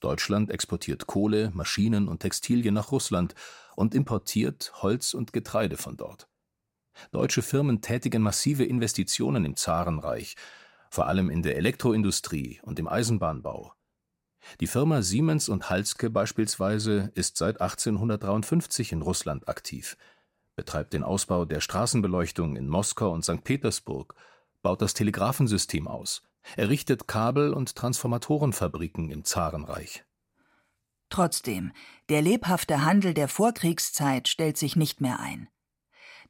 Deutschland 0.00 0.50
exportiert 0.50 1.06
Kohle, 1.06 1.50
Maschinen 1.54 2.06
und 2.06 2.20
Textilien 2.20 2.74
nach 2.74 2.92
Russland 2.92 3.34
und 3.76 3.94
importiert 3.94 4.72
Holz 4.82 5.14
und 5.14 5.32
Getreide 5.32 5.78
von 5.78 5.96
dort. 5.96 6.28
Deutsche 7.12 7.40
Firmen 7.40 7.80
tätigen 7.80 8.20
massive 8.20 8.64
Investitionen 8.64 9.46
im 9.46 9.56
Zarenreich, 9.56 10.36
vor 10.90 11.06
allem 11.06 11.30
in 11.30 11.42
der 11.42 11.56
Elektroindustrie 11.56 12.60
und 12.62 12.78
im 12.78 12.88
Eisenbahnbau. 12.88 13.72
Die 14.60 14.66
Firma 14.66 15.00
Siemens 15.00 15.48
und 15.48 15.70
Halske 15.70 16.10
beispielsweise 16.10 17.10
ist 17.14 17.38
seit 17.38 17.60
1853 17.60 18.92
in 18.92 19.00
Russland 19.00 19.48
aktiv– 19.48 19.96
betreibt 20.56 20.92
den 20.92 21.02
Ausbau 21.02 21.44
der 21.44 21.60
Straßenbeleuchtung 21.60 22.56
in 22.56 22.68
Moskau 22.68 23.10
und 23.10 23.24
St. 23.24 23.44
Petersburg, 23.44 24.14
baut 24.62 24.82
das 24.82 24.94
Telegrafensystem 24.94 25.88
aus, 25.88 26.22
errichtet 26.56 27.08
Kabel- 27.08 27.52
und 27.52 27.74
Transformatorenfabriken 27.74 29.10
im 29.10 29.24
Zarenreich. 29.24 30.04
Trotzdem, 31.08 31.72
der 32.08 32.22
lebhafte 32.22 32.84
Handel 32.84 33.12
der 33.12 33.28
Vorkriegszeit 33.28 34.28
stellt 34.28 34.56
sich 34.56 34.76
nicht 34.76 35.00
mehr 35.00 35.20
ein. 35.20 35.48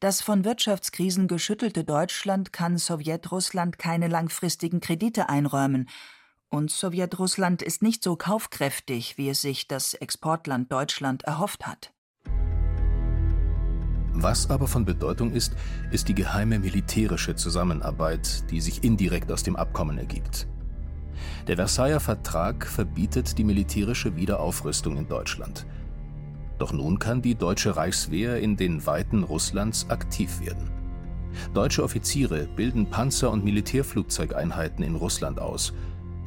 Das 0.01 0.21
von 0.21 0.45
Wirtschaftskrisen 0.45 1.29
geschüttelte 1.29 1.85
Deutschland 1.85 2.53
kann 2.53 2.77
Sowjetrussland 2.77 3.79
keine 3.79 4.09
langfristigen 4.09 4.81
Kredite 4.81 5.29
einräumen, 5.29 5.89
und 6.49 6.71
Sowjetrussland 6.71 7.63
ist 7.63 7.83
nicht 7.83 8.03
so 8.03 8.17
kaufkräftig, 8.17 9.17
wie 9.17 9.31
es 9.31 9.41
sich 9.41 9.69
das 9.69 9.95
Exportland 9.95 10.71
Deutschland 10.71 11.23
erhofft 11.23 11.67
hat. 11.67 11.95
Was 14.15 14.51
aber 14.51 14.69
von 14.69 14.85
Bedeutung 14.85 15.33
ist, 15.33 15.57
ist 15.91 16.09
die 16.09 16.15
geheime 16.15 16.59
militärische 16.59 17.35
Zusammenarbeit, 17.35 18.51
die 18.51 18.61
sich 18.61 18.85
indirekt 18.85 19.33
aus 19.33 19.43
dem 19.43 19.57
Abkommen 19.57 19.99
ergibt. 19.99 20.47
Der 21.47 21.57
Versailler 21.57 22.01
Vertrag 22.01 22.67
verbietet 22.67 23.39
die 23.39 23.45
militärische 23.45 24.15
Wiederaufrüstung 24.17 24.97
in 24.97 25.09
Deutschland. 25.09 25.67
Doch 26.59 26.73
nun 26.73 26.99
kann 26.99 27.23
die 27.23 27.35
deutsche 27.35 27.75
Reichswehr 27.75 28.39
in 28.39 28.57
den 28.57 28.87
Weiten 28.87 29.25
Russlands 29.25 29.89
aktiv 29.89 30.41
werden. 30.41 30.71
Deutsche 31.55 31.83
Offiziere 31.83 32.47
bilden 32.55 32.91
Panzer- 32.91 33.31
und 33.31 33.45
Militärflugzeugeinheiten 33.45 34.85
in 34.85 34.95
Russland 34.95 35.41
aus, 35.41 35.73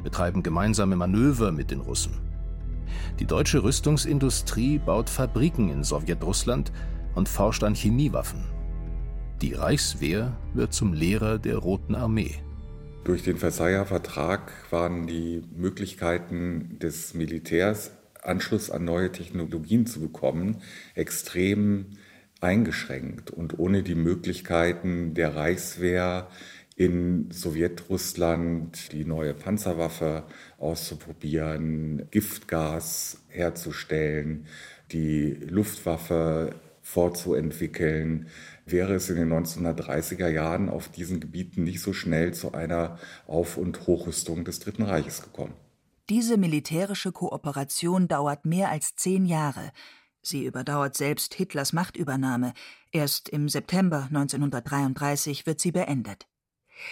betreiben 0.02 0.42
gemeinsame 0.42 0.96
Manöver 0.96 1.52
mit 1.52 1.70
den 1.70 1.80
Russen. 1.80 2.12
Die 3.18 3.26
deutsche 3.26 3.62
Rüstungsindustrie 3.62 4.78
baut 4.78 5.08
Fabriken 5.08 5.70
in 5.70 5.84
Sowjetrussland 5.84 6.72
und 7.16 7.28
forscht 7.28 7.64
an 7.64 7.74
Chemiewaffen. 7.74 8.44
Die 9.42 9.54
Reichswehr 9.54 10.36
wird 10.54 10.72
zum 10.72 10.92
Lehrer 10.92 11.38
der 11.38 11.56
Roten 11.56 11.96
Armee. 11.96 12.36
Durch 13.04 13.22
den 13.22 13.36
Versailler 13.36 13.86
Vertrag 13.86 14.52
waren 14.70 15.06
die 15.06 15.42
Möglichkeiten 15.54 16.78
des 16.78 17.14
Militärs, 17.14 17.90
Anschluss 18.22 18.70
an 18.70 18.84
neue 18.84 19.12
Technologien 19.12 19.86
zu 19.86 20.00
bekommen, 20.00 20.58
extrem 20.94 21.86
eingeschränkt. 22.40 23.30
Und 23.30 23.58
ohne 23.58 23.82
die 23.82 23.94
Möglichkeiten 23.94 25.14
der 25.14 25.36
Reichswehr 25.36 26.28
in 26.76 27.30
Sowjetrussland 27.30 28.92
die 28.92 29.04
neue 29.04 29.34
Panzerwaffe 29.34 30.24
auszuprobieren, 30.58 32.08
Giftgas 32.10 33.22
herzustellen, 33.28 34.46
die 34.92 35.34
Luftwaffe 35.34 36.54
fortzuentwickeln, 36.86 38.28
wäre 38.64 38.94
es 38.94 39.10
in 39.10 39.16
den 39.16 39.32
1930er 39.32 40.28
Jahren 40.28 40.68
auf 40.68 40.88
diesen 40.88 41.18
Gebieten 41.18 41.64
nicht 41.64 41.80
so 41.80 41.92
schnell 41.92 42.32
zu 42.32 42.52
einer 42.52 42.98
Auf- 43.26 43.56
und 43.56 43.88
Hochrüstung 43.88 44.44
des 44.44 44.60
Dritten 44.60 44.84
Reiches 44.84 45.22
gekommen. 45.22 45.54
Diese 46.08 46.36
militärische 46.36 47.10
Kooperation 47.10 48.06
dauert 48.06 48.44
mehr 48.44 48.70
als 48.70 48.94
zehn 48.94 49.26
Jahre. 49.26 49.72
Sie 50.22 50.44
überdauert 50.44 50.96
selbst 50.96 51.34
Hitlers 51.34 51.72
Machtübernahme. 51.72 52.54
Erst 52.92 53.28
im 53.30 53.48
September 53.48 54.04
1933 54.04 55.44
wird 55.44 55.60
sie 55.60 55.72
beendet. 55.72 56.28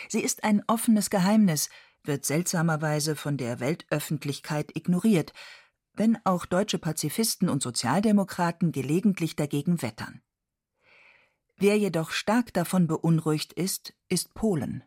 Sie 0.09 0.23
ist 0.25 0.43
ein 0.43 0.65
offenes 0.67 1.09
Geheimnis, 1.09 1.69
wird 2.03 2.25
seltsamerweise 2.25 3.15
von 3.15 3.37
der 3.37 3.61
Weltöffentlichkeit 3.61 4.77
ignoriert, 4.77 5.33
wenn 5.95 6.19
auch 6.25 6.47
deutsche 6.47 6.79
Pazifisten 6.79 7.49
und 7.49 7.63
Sozialdemokraten 7.63 8.73
gelegentlich 8.73 9.37
dagegen 9.37 9.83
wettern. 9.83 10.21
Wer 11.57 11.79
jedoch 11.79 12.11
stark 12.11 12.53
davon 12.53 12.87
beunruhigt 12.87 13.53
ist, 13.53 13.95
ist 14.09 14.35
Polen. 14.35 14.83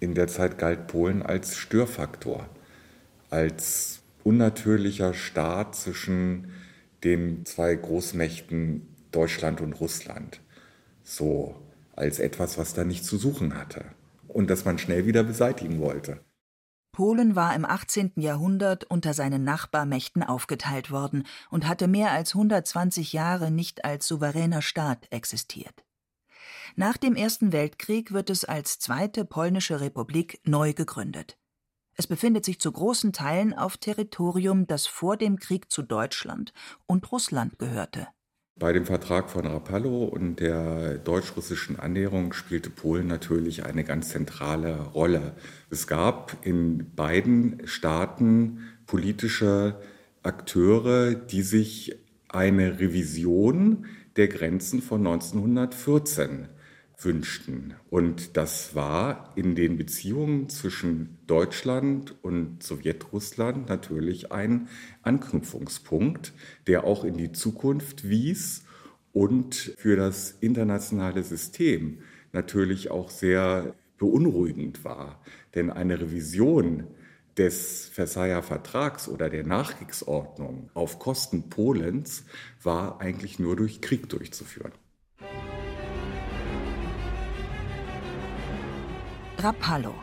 In 0.00 0.14
der 0.14 0.28
Zeit 0.28 0.58
galt 0.58 0.86
Polen 0.86 1.22
als 1.22 1.56
Störfaktor, 1.56 2.48
als 3.30 4.02
unnatürlicher 4.22 5.14
Staat 5.14 5.76
zwischen 5.76 6.52
den 7.04 7.46
zwei 7.46 7.74
Großmächten 7.74 8.86
Deutschland 9.12 9.60
und 9.60 9.72
Russland. 9.74 10.40
So 11.02 11.56
als 11.96 12.18
etwas, 12.18 12.58
was 12.58 12.74
da 12.74 12.84
nicht 12.84 13.04
zu 13.04 13.16
suchen 13.16 13.54
hatte 13.54 13.84
und 14.28 14.50
das 14.50 14.64
man 14.64 14.78
schnell 14.78 15.06
wieder 15.06 15.22
beseitigen 15.22 15.80
wollte. 15.80 16.20
Polen 17.00 17.34
war 17.34 17.54
im 17.54 17.64
18. 17.64 18.12
Jahrhundert 18.16 18.84
unter 18.84 19.14
seinen 19.14 19.42
Nachbarmächten 19.42 20.22
aufgeteilt 20.22 20.90
worden 20.90 21.26
und 21.48 21.66
hatte 21.66 21.88
mehr 21.88 22.10
als 22.10 22.34
120 22.34 23.14
Jahre 23.14 23.50
nicht 23.50 23.86
als 23.86 24.06
souveräner 24.06 24.60
Staat 24.60 25.06
existiert. 25.08 25.82
Nach 26.76 26.98
dem 26.98 27.16
Ersten 27.16 27.52
Weltkrieg 27.52 28.12
wird 28.12 28.28
es 28.28 28.44
als 28.44 28.80
zweite 28.80 29.24
polnische 29.24 29.80
Republik 29.80 30.42
neu 30.44 30.74
gegründet. 30.74 31.38
Es 31.94 32.06
befindet 32.06 32.44
sich 32.44 32.60
zu 32.60 32.70
großen 32.70 33.14
Teilen 33.14 33.54
auf 33.54 33.78
Territorium, 33.78 34.66
das 34.66 34.86
vor 34.86 35.16
dem 35.16 35.38
Krieg 35.38 35.72
zu 35.72 35.80
Deutschland 35.80 36.52
und 36.84 37.10
Russland 37.10 37.58
gehörte. 37.58 38.08
Bei 38.60 38.74
dem 38.74 38.84
Vertrag 38.84 39.30
von 39.30 39.46
Rapallo 39.46 40.04
und 40.04 40.38
der 40.38 40.98
deutsch-russischen 40.98 41.78
Annäherung 41.78 42.34
spielte 42.34 42.68
Polen 42.68 43.06
natürlich 43.06 43.64
eine 43.64 43.84
ganz 43.84 44.10
zentrale 44.10 44.76
Rolle. 44.76 45.32
Es 45.70 45.86
gab 45.86 46.36
in 46.42 46.94
beiden 46.94 47.62
Staaten 47.64 48.58
politische 48.84 49.76
Akteure, 50.22 51.14
die 51.14 51.40
sich 51.40 51.96
eine 52.28 52.78
Revision 52.78 53.86
der 54.16 54.28
Grenzen 54.28 54.82
von 54.82 55.06
1914 55.06 56.50
wünschten. 57.04 57.74
Und 57.88 58.36
das 58.36 58.74
war 58.74 59.32
in 59.36 59.54
den 59.54 59.76
Beziehungen 59.76 60.48
zwischen 60.48 61.18
Deutschland 61.26 62.14
und 62.22 62.62
Sowjetrussland 62.62 63.68
natürlich 63.68 64.32
ein 64.32 64.68
Anknüpfungspunkt, 65.02 66.32
der 66.66 66.84
auch 66.84 67.04
in 67.04 67.16
die 67.16 67.32
Zukunft 67.32 68.08
wies 68.08 68.64
und 69.12 69.54
für 69.54 69.96
das 69.96 70.32
internationale 70.40 71.22
System 71.22 72.00
natürlich 72.32 72.90
auch 72.90 73.10
sehr 73.10 73.74
beunruhigend 73.98 74.84
war. 74.84 75.20
Denn 75.54 75.70
eine 75.70 76.00
Revision 76.00 76.86
des 77.36 77.88
Versailler 77.88 78.42
Vertrags 78.42 79.08
oder 79.08 79.30
der 79.30 79.44
Nachkriegsordnung 79.44 80.70
auf 80.74 80.98
Kosten 80.98 81.48
Polens 81.48 82.24
war 82.62 83.00
eigentlich 83.00 83.38
nur 83.38 83.56
durch 83.56 83.80
Krieg 83.80 84.08
durchzuführen. 84.08 84.72
Rapallo. 89.42 89.94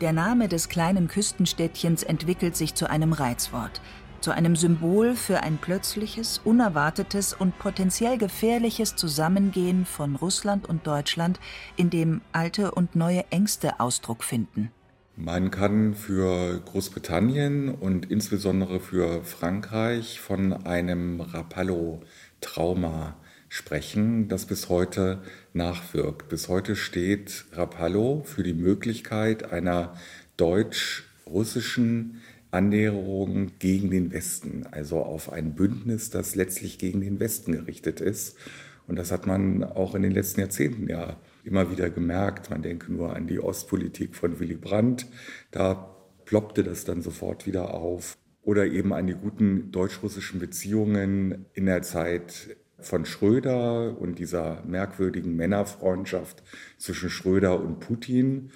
Der 0.00 0.12
Name 0.12 0.46
des 0.46 0.68
kleinen 0.68 1.08
Küstenstädtchens 1.08 2.04
entwickelt 2.04 2.54
sich 2.54 2.76
zu 2.76 2.88
einem 2.88 3.12
Reizwort, 3.12 3.80
zu 4.20 4.30
einem 4.30 4.54
Symbol 4.54 5.16
für 5.16 5.42
ein 5.42 5.58
plötzliches, 5.58 6.40
unerwartetes 6.44 7.34
und 7.34 7.58
potenziell 7.58 8.16
gefährliches 8.16 8.94
Zusammengehen 8.94 9.86
von 9.86 10.14
Russland 10.14 10.68
und 10.68 10.86
Deutschland, 10.86 11.40
in 11.76 11.90
dem 11.90 12.20
alte 12.30 12.70
und 12.70 12.94
neue 12.94 13.24
Ängste 13.30 13.80
Ausdruck 13.80 14.22
finden. 14.22 14.70
Man 15.16 15.50
kann 15.50 15.94
für 15.94 16.60
Großbritannien 16.60 17.74
und 17.74 18.10
insbesondere 18.10 18.78
für 18.78 19.24
Frankreich 19.24 20.20
von 20.20 20.52
einem 20.64 21.20
Rapallo-Trauma 21.20 23.16
sprechen, 23.50 24.28
das 24.28 24.46
bis 24.46 24.68
heute 24.68 25.22
nachwirkt. 25.52 26.28
Bis 26.28 26.48
heute 26.48 26.76
steht 26.76 27.44
Rapallo 27.52 28.22
für 28.24 28.44
die 28.44 28.54
Möglichkeit 28.54 29.52
einer 29.52 29.96
deutsch-russischen 30.38 32.22
Annäherung 32.52 33.50
gegen 33.58 33.90
den 33.90 34.12
Westen, 34.12 34.66
also 34.70 35.00
auf 35.00 35.32
ein 35.32 35.54
Bündnis, 35.54 36.10
das 36.10 36.36
letztlich 36.36 36.78
gegen 36.78 37.00
den 37.00 37.18
Westen 37.18 37.52
gerichtet 37.52 38.00
ist. 38.00 38.38
Und 38.86 38.96
das 38.96 39.10
hat 39.10 39.26
man 39.26 39.64
auch 39.64 39.96
in 39.96 40.02
den 40.02 40.12
letzten 40.12 40.40
Jahrzehnten 40.40 40.88
ja 40.88 41.16
immer 41.44 41.72
wieder 41.72 41.90
gemerkt. 41.90 42.50
Man 42.50 42.62
denke 42.62 42.92
nur 42.92 43.16
an 43.16 43.26
die 43.26 43.40
Ostpolitik 43.40 44.14
von 44.14 44.38
Willy 44.38 44.56
Brandt. 44.56 45.06
Da 45.50 45.96
ploppte 46.24 46.62
das 46.62 46.84
dann 46.84 47.02
sofort 47.02 47.46
wieder 47.46 47.74
auf. 47.74 48.16
Oder 48.42 48.66
eben 48.66 48.92
an 48.92 49.08
die 49.08 49.14
guten 49.14 49.72
deutsch-russischen 49.72 50.38
Beziehungen 50.38 51.46
in 51.52 51.66
der 51.66 51.82
Zeit 51.82 52.56
von 52.86 53.04
Schröder 53.04 53.98
und 53.98 54.18
dieser 54.18 54.62
merkwürdigen 54.66 55.36
Männerfreundschaft 55.36 56.42
zwischen 56.78 57.10
Schröder 57.10 57.60
und 57.60 57.80
Putin. 57.80 58.50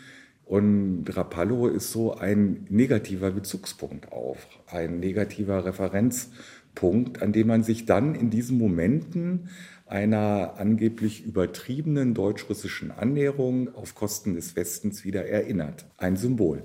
Und 0.45 1.05
Rapallo 1.17 1.69
ist 1.69 1.91
so 1.91 2.15
ein 2.15 2.67
negativer 2.69 3.31
Bezugspunkt 3.31 4.13
auf, 4.13 4.47
ein 4.67 5.01
negativer 5.01 5.65
Referenzpunkt, 5.65 7.23
an 7.23 7.33
dem 7.33 7.47
man 7.47 7.63
sich 7.63 7.87
dann 7.87 8.15
in 8.15 8.31
diesen 8.31 8.59
Momenten 8.59 9.49
einer 9.87 10.55
angeblich 10.59 11.25
übertriebenen 11.25 12.15
deutsch-russischen 12.15 12.91
Annäherung 12.91 13.75
auf 13.75 13.95
Kosten 13.95 14.35
des 14.35 14.57
Westens 14.57 15.05
wieder 15.05 15.27
erinnert. 15.27 15.87
Ein 15.97 16.17
Symbol. 16.17 16.65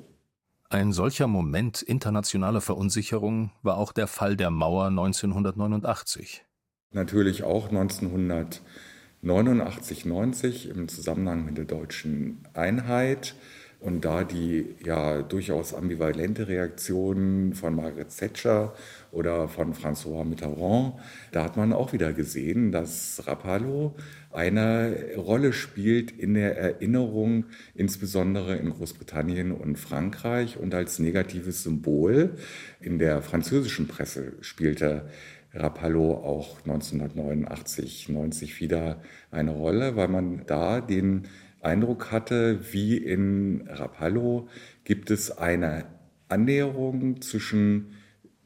Ein 0.70 0.94
solcher 0.94 1.28
Moment 1.28 1.82
internationaler 1.82 2.62
Verunsicherung 2.62 3.52
war 3.64 3.78
auch 3.78 3.92
der 3.92 4.08
Fall 4.08 4.36
der 4.36 4.52
Mauer 4.52 4.86
1989. 4.86 6.46
Natürlich 6.92 7.44
auch 7.44 7.70
1989, 7.70 10.06
90 10.06 10.70
im 10.70 10.88
Zusammenhang 10.88 11.46
mit 11.46 11.58
der 11.58 11.66
deutschen 11.66 12.40
Einheit. 12.56 13.36
Und 13.80 14.04
da 14.04 14.26
die 14.26 14.76
ja 14.84 15.22
durchaus 15.22 15.74
ambivalente 15.74 16.50
Reaktion 16.50 17.54
von 17.54 17.76
Margaret 17.76 18.10
Thatcher 18.10 18.74
oder 19.12 19.48
von 19.48 19.74
François 19.74 20.26
Mitterrand, 20.26 20.96
da 21.32 21.46
hat 21.46 21.56
man 21.56 21.72
auch 21.72 21.94
wieder 21.94 22.12
gesehen, 22.12 22.74
dass 22.74 23.24
Rapallo 23.26 23.96
eine 24.34 25.16
Rolle 25.16 25.54
spielt 25.54 26.12
in 26.12 26.34
der 26.34 26.58
Erinnerung, 26.58 27.46
insbesondere 27.74 28.58
in 28.58 28.72
Großbritannien 28.72 29.54
und 29.54 29.80
Frankreich 29.80 30.58
und 30.58 30.76
als 30.76 31.00
negatives 31.00 31.64
Symbol. 31.64 32.36
In 32.82 33.00
der 33.00 33.22
französischen 33.22 33.88
Presse 33.88 34.34
spielte 34.42 35.06
Rapallo 35.54 36.14
auch 36.14 36.60
1989, 36.60 38.10
90 38.10 38.60
wieder 38.60 39.02
eine 39.32 39.52
Rolle, 39.52 39.96
weil 39.96 40.08
man 40.08 40.46
da 40.46 40.82
den 40.82 41.28
Eindruck 41.62 42.12
hatte, 42.12 42.74
wie 42.74 42.98
in 42.98 43.68
Rapallo 43.68 44.48
gibt 44.84 45.12
es 45.12 45.38
eine 45.38 45.86
Annäherung 46.30 47.22
zwischen 47.22 47.96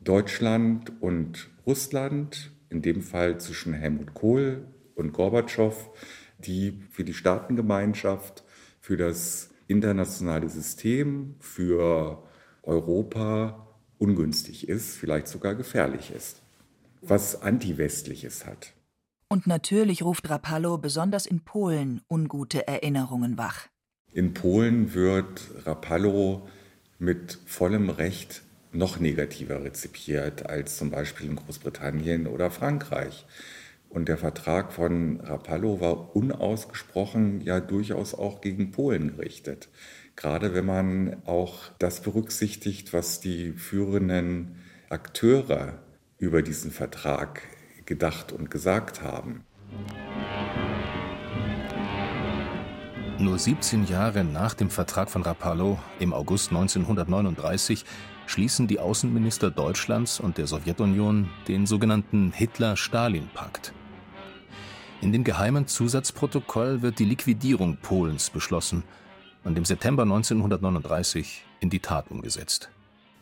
Deutschland 0.01 0.91
und 1.01 1.49
Russland, 1.65 2.51
in 2.69 2.81
dem 2.81 3.01
Fall 3.01 3.39
zwischen 3.39 3.73
Helmut 3.73 4.13
Kohl 4.13 4.65
und 4.95 5.13
Gorbatschow, 5.13 5.89
die 6.39 6.83
für 6.89 7.03
die 7.03 7.13
Staatengemeinschaft, 7.13 8.43
für 8.79 8.97
das 8.97 9.49
internationale 9.67 10.49
System, 10.49 11.35
für 11.39 12.23
Europa 12.63 13.67
ungünstig 13.97 14.67
ist, 14.67 14.97
vielleicht 14.97 15.27
sogar 15.27 15.55
gefährlich 15.55 16.11
ist, 16.15 16.42
was 17.05 17.41
antiwestliches 17.41 18.45
hat. 18.45 18.73
Und 19.27 19.47
natürlich 19.47 20.03
ruft 20.03 20.29
Rapallo 20.29 20.77
besonders 20.77 21.25
in 21.25 21.43
Polen 21.43 22.01
ungute 22.09 22.67
Erinnerungen 22.67 23.37
wach. 23.37 23.67
In 24.11 24.33
Polen 24.33 24.93
wird 24.93 25.41
Rapallo 25.65 26.47
mit 26.99 27.39
vollem 27.45 27.89
Recht 27.89 28.43
noch 28.71 28.99
negativer 28.99 29.63
rezipiert 29.63 30.49
als 30.49 30.77
zum 30.77 30.91
Beispiel 30.91 31.27
in 31.29 31.35
Großbritannien 31.35 32.27
oder 32.27 32.51
Frankreich. 32.51 33.25
Und 33.89 34.07
der 34.07 34.17
Vertrag 34.17 34.73
von 34.73 35.19
Rapallo 35.19 35.79
war 35.79 36.15
unausgesprochen 36.15 37.41
ja 37.41 37.59
durchaus 37.59 38.15
auch 38.15 38.41
gegen 38.41 38.71
Polen 38.71 39.17
gerichtet. 39.17 39.69
Gerade 40.15 40.53
wenn 40.53 40.65
man 40.65 41.21
auch 41.25 41.71
das 41.79 42.01
berücksichtigt, 42.01 42.93
was 42.93 43.19
die 43.19 43.51
führenden 43.51 44.57
Akteure 44.89 45.79
über 46.17 46.41
diesen 46.41 46.71
Vertrag 46.71 47.41
gedacht 47.85 48.31
und 48.31 48.49
gesagt 48.49 49.01
haben. 49.01 49.43
Nur 53.19 53.37
17 53.37 53.85
Jahre 53.85 54.23
nach 54.23 54.53
dem 54.53 54.69
Vertrag 54.69 55.09
von 55.09 55.21
Rapallo 55.21 55.79
im 55.99 56.13
August 56.13 56.49
1939 56.49 57.85
schließen 58.25 58.67
die 58.67 58.79
Außenminister 58.79 59.51
Deutschlands 59.51 60.19
und 60.19 60.37
der 60.37 60.47
Sowjetunion 60.47 61.29
den 61.47 61.65
sogenannten 61.65 62.31
Hitler-Stalin-Pakt. 62.31 63.73
In 65.01 65.11
dem 65.11 65.23
geheimen 65.23 65.67
Zusatzprotokoll 65.67 66.81
wird 66.81 66.99
die 66.99 67.05
Liquidierung 67.05 67.77
Polens 67.77 68.29
beschlossen 68.29 68.83
und 69.43 69.57
im 69.57 69.65
September 69.65 70.03
1939 70.03 71.45
in 71.59 71.69
die 71.69 71.79
Tat 71.79 72.09
umgesetzt. 72.09 72.69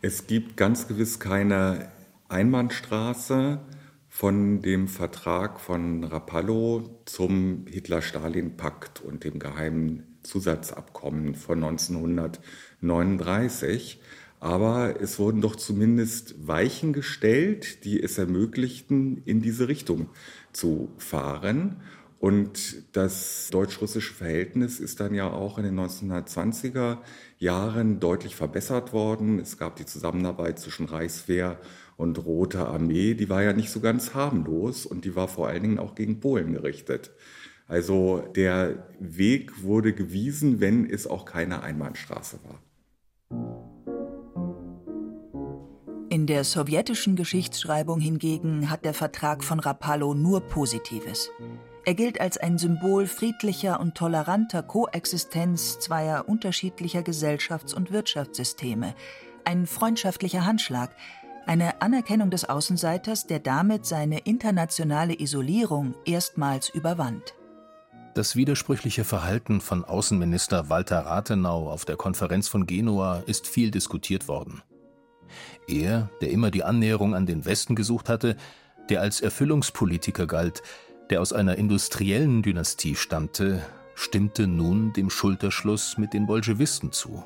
Es 0.00 0.26
gibt 0.26 0.56
ganz 0.56 0.88
gewiss 0.88 1.20
keine 1.20 1.90
Einbahnstraße 2.32 3.60
von 4.08 4.62
dem 4.62 4.88
Vertrag 4.88 5.60
von 5.60 6.02
Rapallo 6.04 7.02
zum 7.04 7.66
Hitler-Stalin-Pakt 7.68 9.02
und 9.02 9.24
dem 9.24 9.38
geheimen 9.38 10.04
Zusatzabkommen 10.22 11.34
von 11.34 11.62
1939. 11.62 14.00
Aber 14.40 14.98
es 15.00 15.18
wurden 15.18 15.42
doch 15.42 15.56
zumindest 15.56 16.46
Weichen 16.46 16.92
gestellt, 16.92 17.84
die 17.84 18.00
es 18.02 18.18
ermöglichten, 18.18 19.22
in 19.24 19.40
diese 19.42 19.68
Richtung 19.68 20.10
zu 20.52 20.90
fahren. 20.98 21.80
Und 22.18 22.82
das 22.92 23.48
deutsch-russische 23.50 24.12
Verhältnis 24.14 24.80
ist 24.80 25.00
dann 25.00 25.14
ja 25.14 25.30
auch 25.30 25.58
in 25.58 25.64
den 25.64 25.78
1920er 25.78 26.98
Jahren 27.38 28.00
deutlich 28.00 28.36
verbessert 28.36 28.92
worden. 28.92 29.38
Es 29.38 29.56
gab 29.58 29.76
die 29.76 29.86
Zusammenarbeit 29.86 30.58
zwischen 30.60 30.86
Reichswehr 30.86 31.52
und 31.52 31.58
Rote 32.24 32.66
Armee, 32.66 33.14
die 33.14 33.28
war 33.28 33.42
ja 33.42 33.52
nicht 33.52 33.70
so 33.70 33.80
ganz 33.80 34.14
harmlos 34.14 34.86
und 34.86 35.04
die 35.04 35.14
war 35.14 35.28
vor 35.28 35.48
allen 35.48 35.62
Dingen 35.62 35.78
auch 35.78 35.94
gegen 35.94 36.20
Polen 36.20 36.52
gerichtet. 36.52 37.12
Also 37.68 38.24
der 38.34 38.88
Weg 38.98 39.62
wurde 39.62 39.92
gewiesen, 39.92 40.60
wenn 40.60 40.84
es 40.88 41.06
auch 41.06 41.24
keine 41.24 41.62
Einbahnstraße 41.62 42.38
war. 42.44 42.60
In 46.10 46.26
der 46.26 46.44
sowjetischen 46.44 47.16
Geschichtsschreibung 47.16 47.98
hingegen 47.98 48.68
hat 48.68 48.84
der 48.84 48.92
Vertrag 48.92 49.42
von 49.42 49.60
Rapallo 49.60 50.12
nur 50.12 50.42
Positives. 50.42 51.30
Er 51.86 51.94
gilt 51.94 52.20
als 52.20 52.36
ein 52.36 52.58
Symbol 52.58 53.06
friedlicher 53.06 53.80
und 53.80 53.94
toleranter 53.94 54.62
Koexistenz 54.62 55.78
zweier 55.78 56.28
unterschiedlicher 56.28 57.00
Gesellschafts- 57.00 57.74
und 57.74 57.90
Wirtschaftssysteme, 57.90 58.94
ein 59.44 59.66
freundschaftlicher 59.66 60.44
Handschlag, 60.44 60.94
eine 61.46 61.82
Anerkennung 61.82 62.30
des 62.30 62.44
Außenseiters, 62.44 63.26
der 63.26 63.40
damit 63.40 63.86
seine 63.86 64.20
internationale 64.20 65.18
Isolierung 65.18 65.94
erstmals 66.04 66.68
überwand. 66.68 67.34
Das 68.14 68.36
widersprüchliche 68.36 69.04
Verhalten 69.04 69.60
von 69.60 69.84
Außenminister 69.84 70.68
Walter 70.68 71.00
Rathenau 71.00 71.70
auf 71.70 71.84
der 71.84 71.96
Konferenz 71.96 72.46
von 72.46 72.66
Genua 72.66 73.22
ist 73.26 73.46
viel 73.46 73.70
diskutiert 73.70 74.28
worden. 74.28 74.62
Er, 75.66 76.10
der 76.20 76.30
immer 76.30 76.50
die 76.50 76.62
Annäherung 76.62 77.14
an 77.14 77.24
den 77.24 77.46
Westen 77.46 77.74
gesucht 77.74 78.10
hatte, 78.10 78.36
der 78.90 79.00
als 79.00 79.22
Erfüllungspolitiker 79.22 80.26
galt, 80.26 80.62
der 81.08 81.22
aus 81.22 81.32
einer 81.32 81.56
industriellen 81.56 82.42
Dynastie 82.42 82.96
stammte, 82.96 83.62
stimmte 83.94 84.46
nun 84.46 84.92
dem 84.92 85.08
Schulterschluss 85.08 85.96
mit 85.96 86.12
den 86.12 86.26
Bolschewisten 86.26 86.92
zu. 86.92 87.24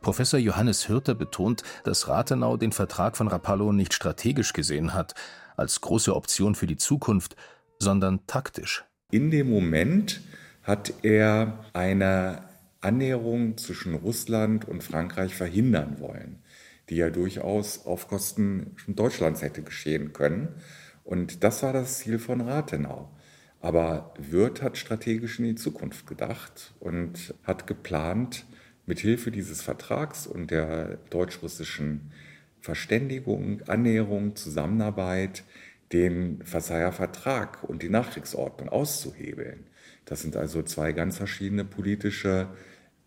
Professor 0.00 0.38
Johannes 0.38 0.88
Hürter 0.88 1.14
betont, 1.14 1.62
dass 1.84 2.08
Rathenau 2.08 2.56
den 2.56 2.72
Vertrag 2.72 3.16
von 3.16 3.28
Rapallo 3.28 3.72
nicht 3.72 3.94
strategisch 3.94 4.52
gesehen 4.52 4.94
hat, 4.94 5.14
als 5.56 5.80
große 5.80 6.14
Option 6.14 6.54
für 6.54 6.66
die 6.66 6.76
Zukunft, 6.76 7.36
sondern 7.78 8.26
taktisch. 8.26 8.84
In 9.10 9.30
dem 9.30 9.50
Moment 9.50 10.20
hat 10.62 10.92
er 11.02 11.64
eine 11.72 12.42
Annäherung 12.80 13.56
zwischen 13.56 13.94
Russland 13.94 14.66
und 14.66 14.82
Frankreich 14.82 15.34
verhindern 15.34 16.00
wollen, 16.00 16.42
die 16.88 16.96
ja 16.96 17.10
durchaus 17.10 17.86
auf 17.86 18.08
Kosten 18.08 18.76
Deutschlands 18.86 19.42
hätte 19.42 19.62
geschehen 19.62 20.12
können. 20.12 20.48
Und 21.02 21.44
das 21.44 21.62
war 21.62 21.72
das 21.72 21.98
Ziel 21.98 22.18
von 22.18 22.40
Rathenau. 22.40 23.10
Aber 23.60 24.12
Wirth 24.18 24.60
hat 24.60 24.76
strategisch 24.76 25.38
in 25.38 25.46
die 25.46 25.54
Zukunft 25.54 26.06
gedacht 26.06 26.74
und 26.80 27.34
hat 27.44 27.66
geplant, 27.66 28.44
mit 28.86 28.98
Hilfe 28.98 29.30
dieses 29.30 29.62
Vertrags 29.62 30.26
und 30.26 30.50
der 30.50 30.98
deutsch-russischen 31.10 32.12
Verständigung, 32.60 33.62
Annäherung, 33.66 34.36
Zusammenarbeit 34.36 35.44
den 35.92 36.42
Versailler 36.44 36.92
Vertrag 36.92 37.62
und 37.64 37.82
die 37.82 37.88
Nachkriegsordnung 37.88 38.68
auszuhebeln. 38.68 39.66
Das 40.04 40.22
sind 40.22 40.36
also 40.36 40.62
zwei 40.62 40.92
ganz 40.92 41.18
verschiedene 41.18 41.64
politische 41.64 42.48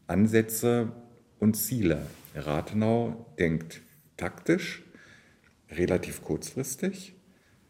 Ansätze 0.08 0.94
und 1.40 1.56
Ziele. 1.56 2.08
Rathenau 2.36 3.34
denkt 3.40 3.82
taktisch, 4.16 4.84
relativ 5.70 6.24
kurzfristig. 6.24 7.16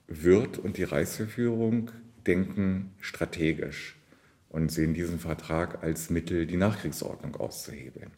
Wirth 0.07 0.57
und 0.57 0.77
die 0.77 0.83
Reichsverführung 0.83 1.91
denken 2.25 2.93
strategisch 2.99 3.96
und 4.57 4.71
sehen 4.71 4.95
diesen 4.95 5.19
Vertrag 5.19 5.83
als 5.83 6.09
Mittel, 6.09 6.47
die 6.47 6.57
Nachkriegsordnung 6.57 7.35
auszuhebeln. 7.35 8.11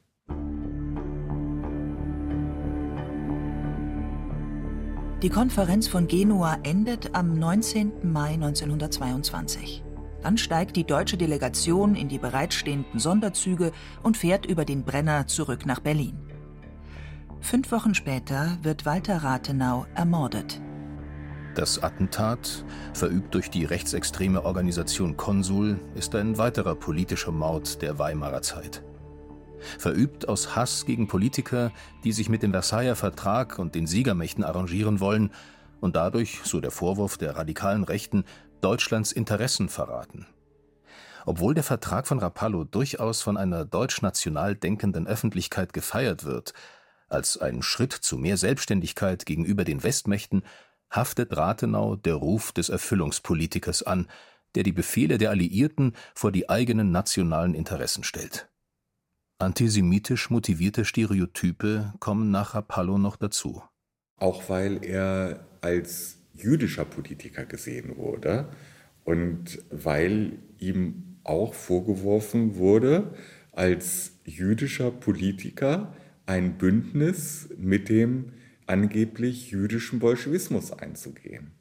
Die 5.22 5.30
Konferenz 5.30 5.90
von 5.90 6.08
Genua 6.08 6.58
endet 6.64 7.14
am 7.14 7.38
19. 7.38 8.10
Mai 8.14 8.36
1922. 8.36 9.84
Dann 10.22 10.38
steigt 10.38 10.78
die 10.78 10.86
deutsche 10.86 11.18
Delegation 11.18 11.96
in 11.96 12.08
die 12.08 12.20
bereitstehenden 12.20 13.00
Sonderzüge 13.00 13.74
und 14.02 14.16
fährt 14.16 14.46
über 14.46 14.64
den 14.64 14.84
Brenner 14.84 15.28
zurück 15.28 15.66
nach 15.66 15.82
Berlin. 15.82 16.18
Fünf 17.42 17.70
Wochen 17.74 17.96
später 17.96 18.58
wird 18.62 18.86
Walter 18.86 19.18
Rathenau 19.18 19.86
ermordet. 19.94 20.62
Das 21.56 21.82
Attentat, 21.82 22.64
verübt 22.94 23.34
durch 23.34 23.50
die 23.50 23.66
rechtsextreme 23.66 24.46
Organisation 24.46 25.18
Konsul, 25.18 25.80
ist 25.96 26.14
ein 26.16 26.38
weiterer 26.38 26.76
politischer 26.76 27.32
Mord 27.32 27.82
der 27.82 27.98
Weimarer 27.98 28.42
Zeit. 28.42 28.84
Verübt 29.78 30.30
aus 30.30 30.56
Hass 30.56 30.86
gegen 30.86 31.08
Politiker, 31.08 31.72
die 32.04 32.12
sich 32.12 32.30
mit 32.30 32.44
dem 32.44 32.52
Versailler 32.52 32.96
Vertrag 32.96 33.60
und 33.60 33.76
den 33.76 33.88
Siegermächten 33.88 34.44
arrangieren 34.44 35.00
wollen 35.00 35.32
und 35.82 35.96
dadurch, 35.96 36.40
so 36.44 36.62
der 36.62 36.72
Vorwurf 36.72 37.18
der 37.18 37.36
radikalen 37.36 37.84
Rechten, 37.84 38.26
Deutschlands 38.62 39.12
Interessen 39.12 39.70
verraten. 39.70 40.28
Obwohl 41.26 41.54
der 41.54 41.64
Vertrag 41.64 42.08
von 42.08 42.20
Rapallo 42.20 42.64
durchaus 42.64 43.22
von 43.22 43.38
einer 43.38 43.66
deutsch-national 43.66 44.56
denkenden 44.56 45.08
Öffentlichkeit 45.08 45.74
gefeiert 45.74 46.24
wird, 46.24 46.54
als 47.10 47.38
ein 47.38 47.62
Schritt 47.62 47.94
zu 47.94 48.18
mehr 48.18 48.38
Selbstständigkeit 48.38 49.26
gegenüber 49.26 49.64
den 49.64 49.84
Westmächten, 49.84 50.44
haftet 50.90 51.36
Rathenau 51.36 51.96
der 51.96 52.16
Ruf 52.16 52.52
des 52.52 52.70
Erfüllungspolitikers 52.70 53.84
an, 53.84 54.08
der 54.56 54.64
die 54.64 54.72
Befehle 54.72 55.18
der 55.18 55.30
Alliierten 55.30 55.94
vor 56.16 56.32
die 56.32 56.50
eigenen 56.50 56.92
nationalen 56.92 57.54
Interessen 57.54 58.04
stellt. 58.04 58.50
Antisemitisch 59.38 60.30
motivierte 60.30 60.84
Stereotype 60.84 61.94
kommen 62.00 62.32
nach 62.32 62.56
Rapallo 62.56 62.98
noch 62.98 63.16
dazu. 63.16 63.64
Auch 64.18 64.50
weil 64.50 64.84
er 64.84 65.46
als 65.62 66.18
jüdischer 66.34 66.86
Politiker 66.86 67.46
gesehen 67.46 67.96
wurde 67.98 68.50
und 69.06 69.64
weil 69.70 70.40
ihm 70.58 71.20
auch 71.24 71.54
vorgeworfen 71.54 72.56
wurde, 72.56 73.14
als 73.54 74.14
jüdischer 74.26 74.92
Politiker 74.92 75.94
ein 76.26 76.58
Bündnis 76.58 77.50
mit 77.58 77.90
dem 77.90 78.34
angeblich 78.70 79.52
jüdischen 79.52 80.00
Bolschewismus 80.00 80.72
einzugehen. 80.72 81.52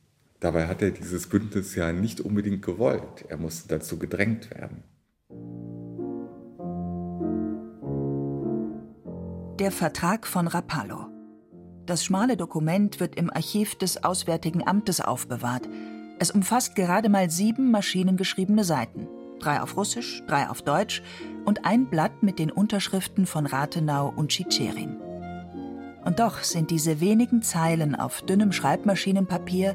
Dabei 0.40 0.68
hat 0.68 0.82
er 0.82 0.90
dieses 0.90 1.28
Bündnis 1.28 1.74
ja 1.74 1.92
nicht 1.92 2.20
unbedingt 2.20 2.62
gewollt. 2.62 3.24
Er 3.28 3.38
musste 3.38 3.68
dazu 3.68 3.98
gedrängt 3.98 4.50
werden. 4.50 4.84
Der 9.58 9.72
Vertrag 9.72 10.26
von 10.26 10.46
Rapallo. 10.46 11.06
Das 11.86 12.04
schmale 12.04 12.36
Dokument 12.36 13.00
wird 13.00 13.16
im 13.16 13.30
Archiv 13.30 13.74
des 13.74 14.04
Auswärtigen 14.04 14.64
Amtes 14.64 15.00
aufbewahrt. 15.00 15.68
Es 16.20 16.30
umfasst 16.30 16.76
gerade 16.76 17.08
mal 17.08 17.30
sieben 17.30 17.70
maschinengeschriebene 17.70 18.62
Seiten. 18.62 19.08
Drei 19.40 19.60
auf 19.60 19.76
Russisch, 19.76 20.22
drei 20.28 20.48
auf 20.48 20.62
Deutsch 20.62 21.02
und 21.44 21.64
ein 21.64 21.86
Blatt 21.86 22.22
mit 22.22 22.38
den 22.38 22.52
Unterschriften 22.52 23.26
von 23.26 23.46
Rathenau 23.46 24.12
und 24.14 24.28
Tschitscherin. 24.28 25.07
Und 26.04 26.20
doch 26.20 26.42
sind 26.42 26.70
diese 26.70 27.00
wenigen 27.00 27.42
Zeilen 27.42 27.94
auf 27.94 28.22
dünnem 28.22 28.52
Schreibmaschinenpapier, 28.52 29.74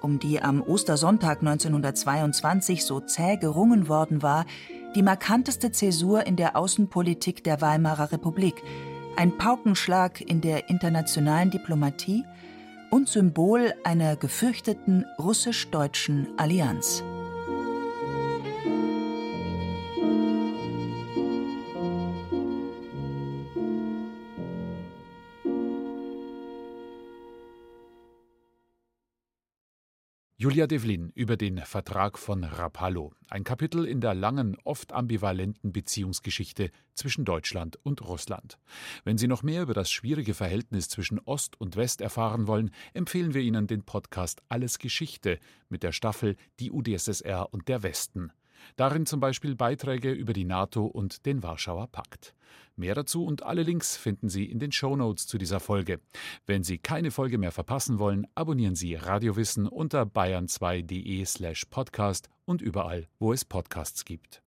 um 0.00 0.18
die 0.18 0.42
am 0.42 0.62
Ostersonntag 0.62 1.40
1922 1.40 2.84
so 2.84 3.00
zäh 3.00 3.36
gerungen 3.36 3.88
worden 3.88 4.22
war, 4.22 4.46
die 4.94 5.02
markanteste 5.02 5.72
Zäsur 5.72 6.26
in 6.26 6.36
der 6.36 6.56
Außenpolitik 6.56 7.44
der 7.44 7.60
Weimarer 7.60 8.12
Republik– 8.12 8.62
ein 9.16 9.36
Paukenschlag 9.36 10.20
in 10.20 10.40
der 10.40 10.68
internationalen 10.68 11.50
Diplomatie 11.50 12.24
und 12.90 13.08
Symbol 13.08 13.74
einer 13.84 14.16
gefürchteten 14.16 15.04
russisch-deutschen 15.18 16.28
Allianz. 16.38 17.02
Julia 30.42 30.66
Devlin 30.66 31.12
über 31.14 31.36
den 31.36 31.58
Vertrag 31.58 32.18
von 32.18 32.42
Rapallo, 32.42 33.12
ein 33.28 33.44
Kapitel 33.44 33.84
in 33.84 34.00
der 34.00 34.12
langen, 34.12 34.56
oft 34.64 34.90
ambivalenten 34.92 35.72
Beziehungsgeschichte 35.72 36.72
zwischen 36.94 37.24
Deutschland 37.24 37.78
und 37.84 38.02
Russland. 38.02 38.58
Wenn 39.04 39.18
Sie 39.18 39.28
noch 39.28 39.44
mehr 39.44 39.62
über 39.62 39.72
das 39.72 39.88
schwierige 39.92 40.34
Verhältnis 40.34 40.88
zwischen 40.88 41.20
Ost 41.20 41.60
und 41.60 41.76
West 41.76 42.00
erfahren 42.00 42.48
wollen, 42.48 42.72
empfehlen 42.92 43.34
wir 43.34 43.40
Ihnen 43.40 43.68
den 43.68 43.84
Podcast 43.84 44.42
Alles 44.48 44.80
Geschichte 44.80 45.38
mit 45.68 45.84
der 45.84 45.92
Staffel 45.92 46.34
Die 46.58 46.72
UdSSR 46.72 47.46
und 47.52 47.68
der 47.68 47.84
Westen. 47.84 48.32
Darin 48.76 49.06
zum 49.06 49.20
Beispiel 49.20 49.54
Beiträge 49.54 50.12
über 50.12 50.32
die 50.32 50.44
NATO 50.44 50.86
und 50.86 51.26
den 51.26 51.42
Warschauer 51.42 51.88
Pakt. 51.88 52.34
Mehr 52.76 52.94
dazu 52.94 53.24
und 53.24 53.42
alle 53.42 53.62
Links 53.62 53.96
finden 53.96 54.28
Sie 54.28 54.46
in 54.46 54.58
den 54.58 54.72
Show 54.72 54.96
Notes 54.96 55.26
zu 55.26 55.36
dieser 55.36 55.60
Folge. 55.60 56.00
Wenn 56.46 56.64
Sie 56.64 56.78
keine 56.78 57.10
Folge 57.10 57.36
mehr 57.36 57.52
verpassen 57.52 57.98
wollen, 57.98 58.26
abonnieren 58.34 58.76
Sie 58.76 58.94
Radiowissen 58.94 59.66
unter 59.66 60.02
bayern2.de 60.02 61.24
slash 61.26 61.66
podcast 61.66 62.30
und 62.46 62.62
überall, 62.62 63.08
wo 63.18 63.32
es 63.32 63.44
Podcasts 63.44 64.04
gibt. 64.04 64.40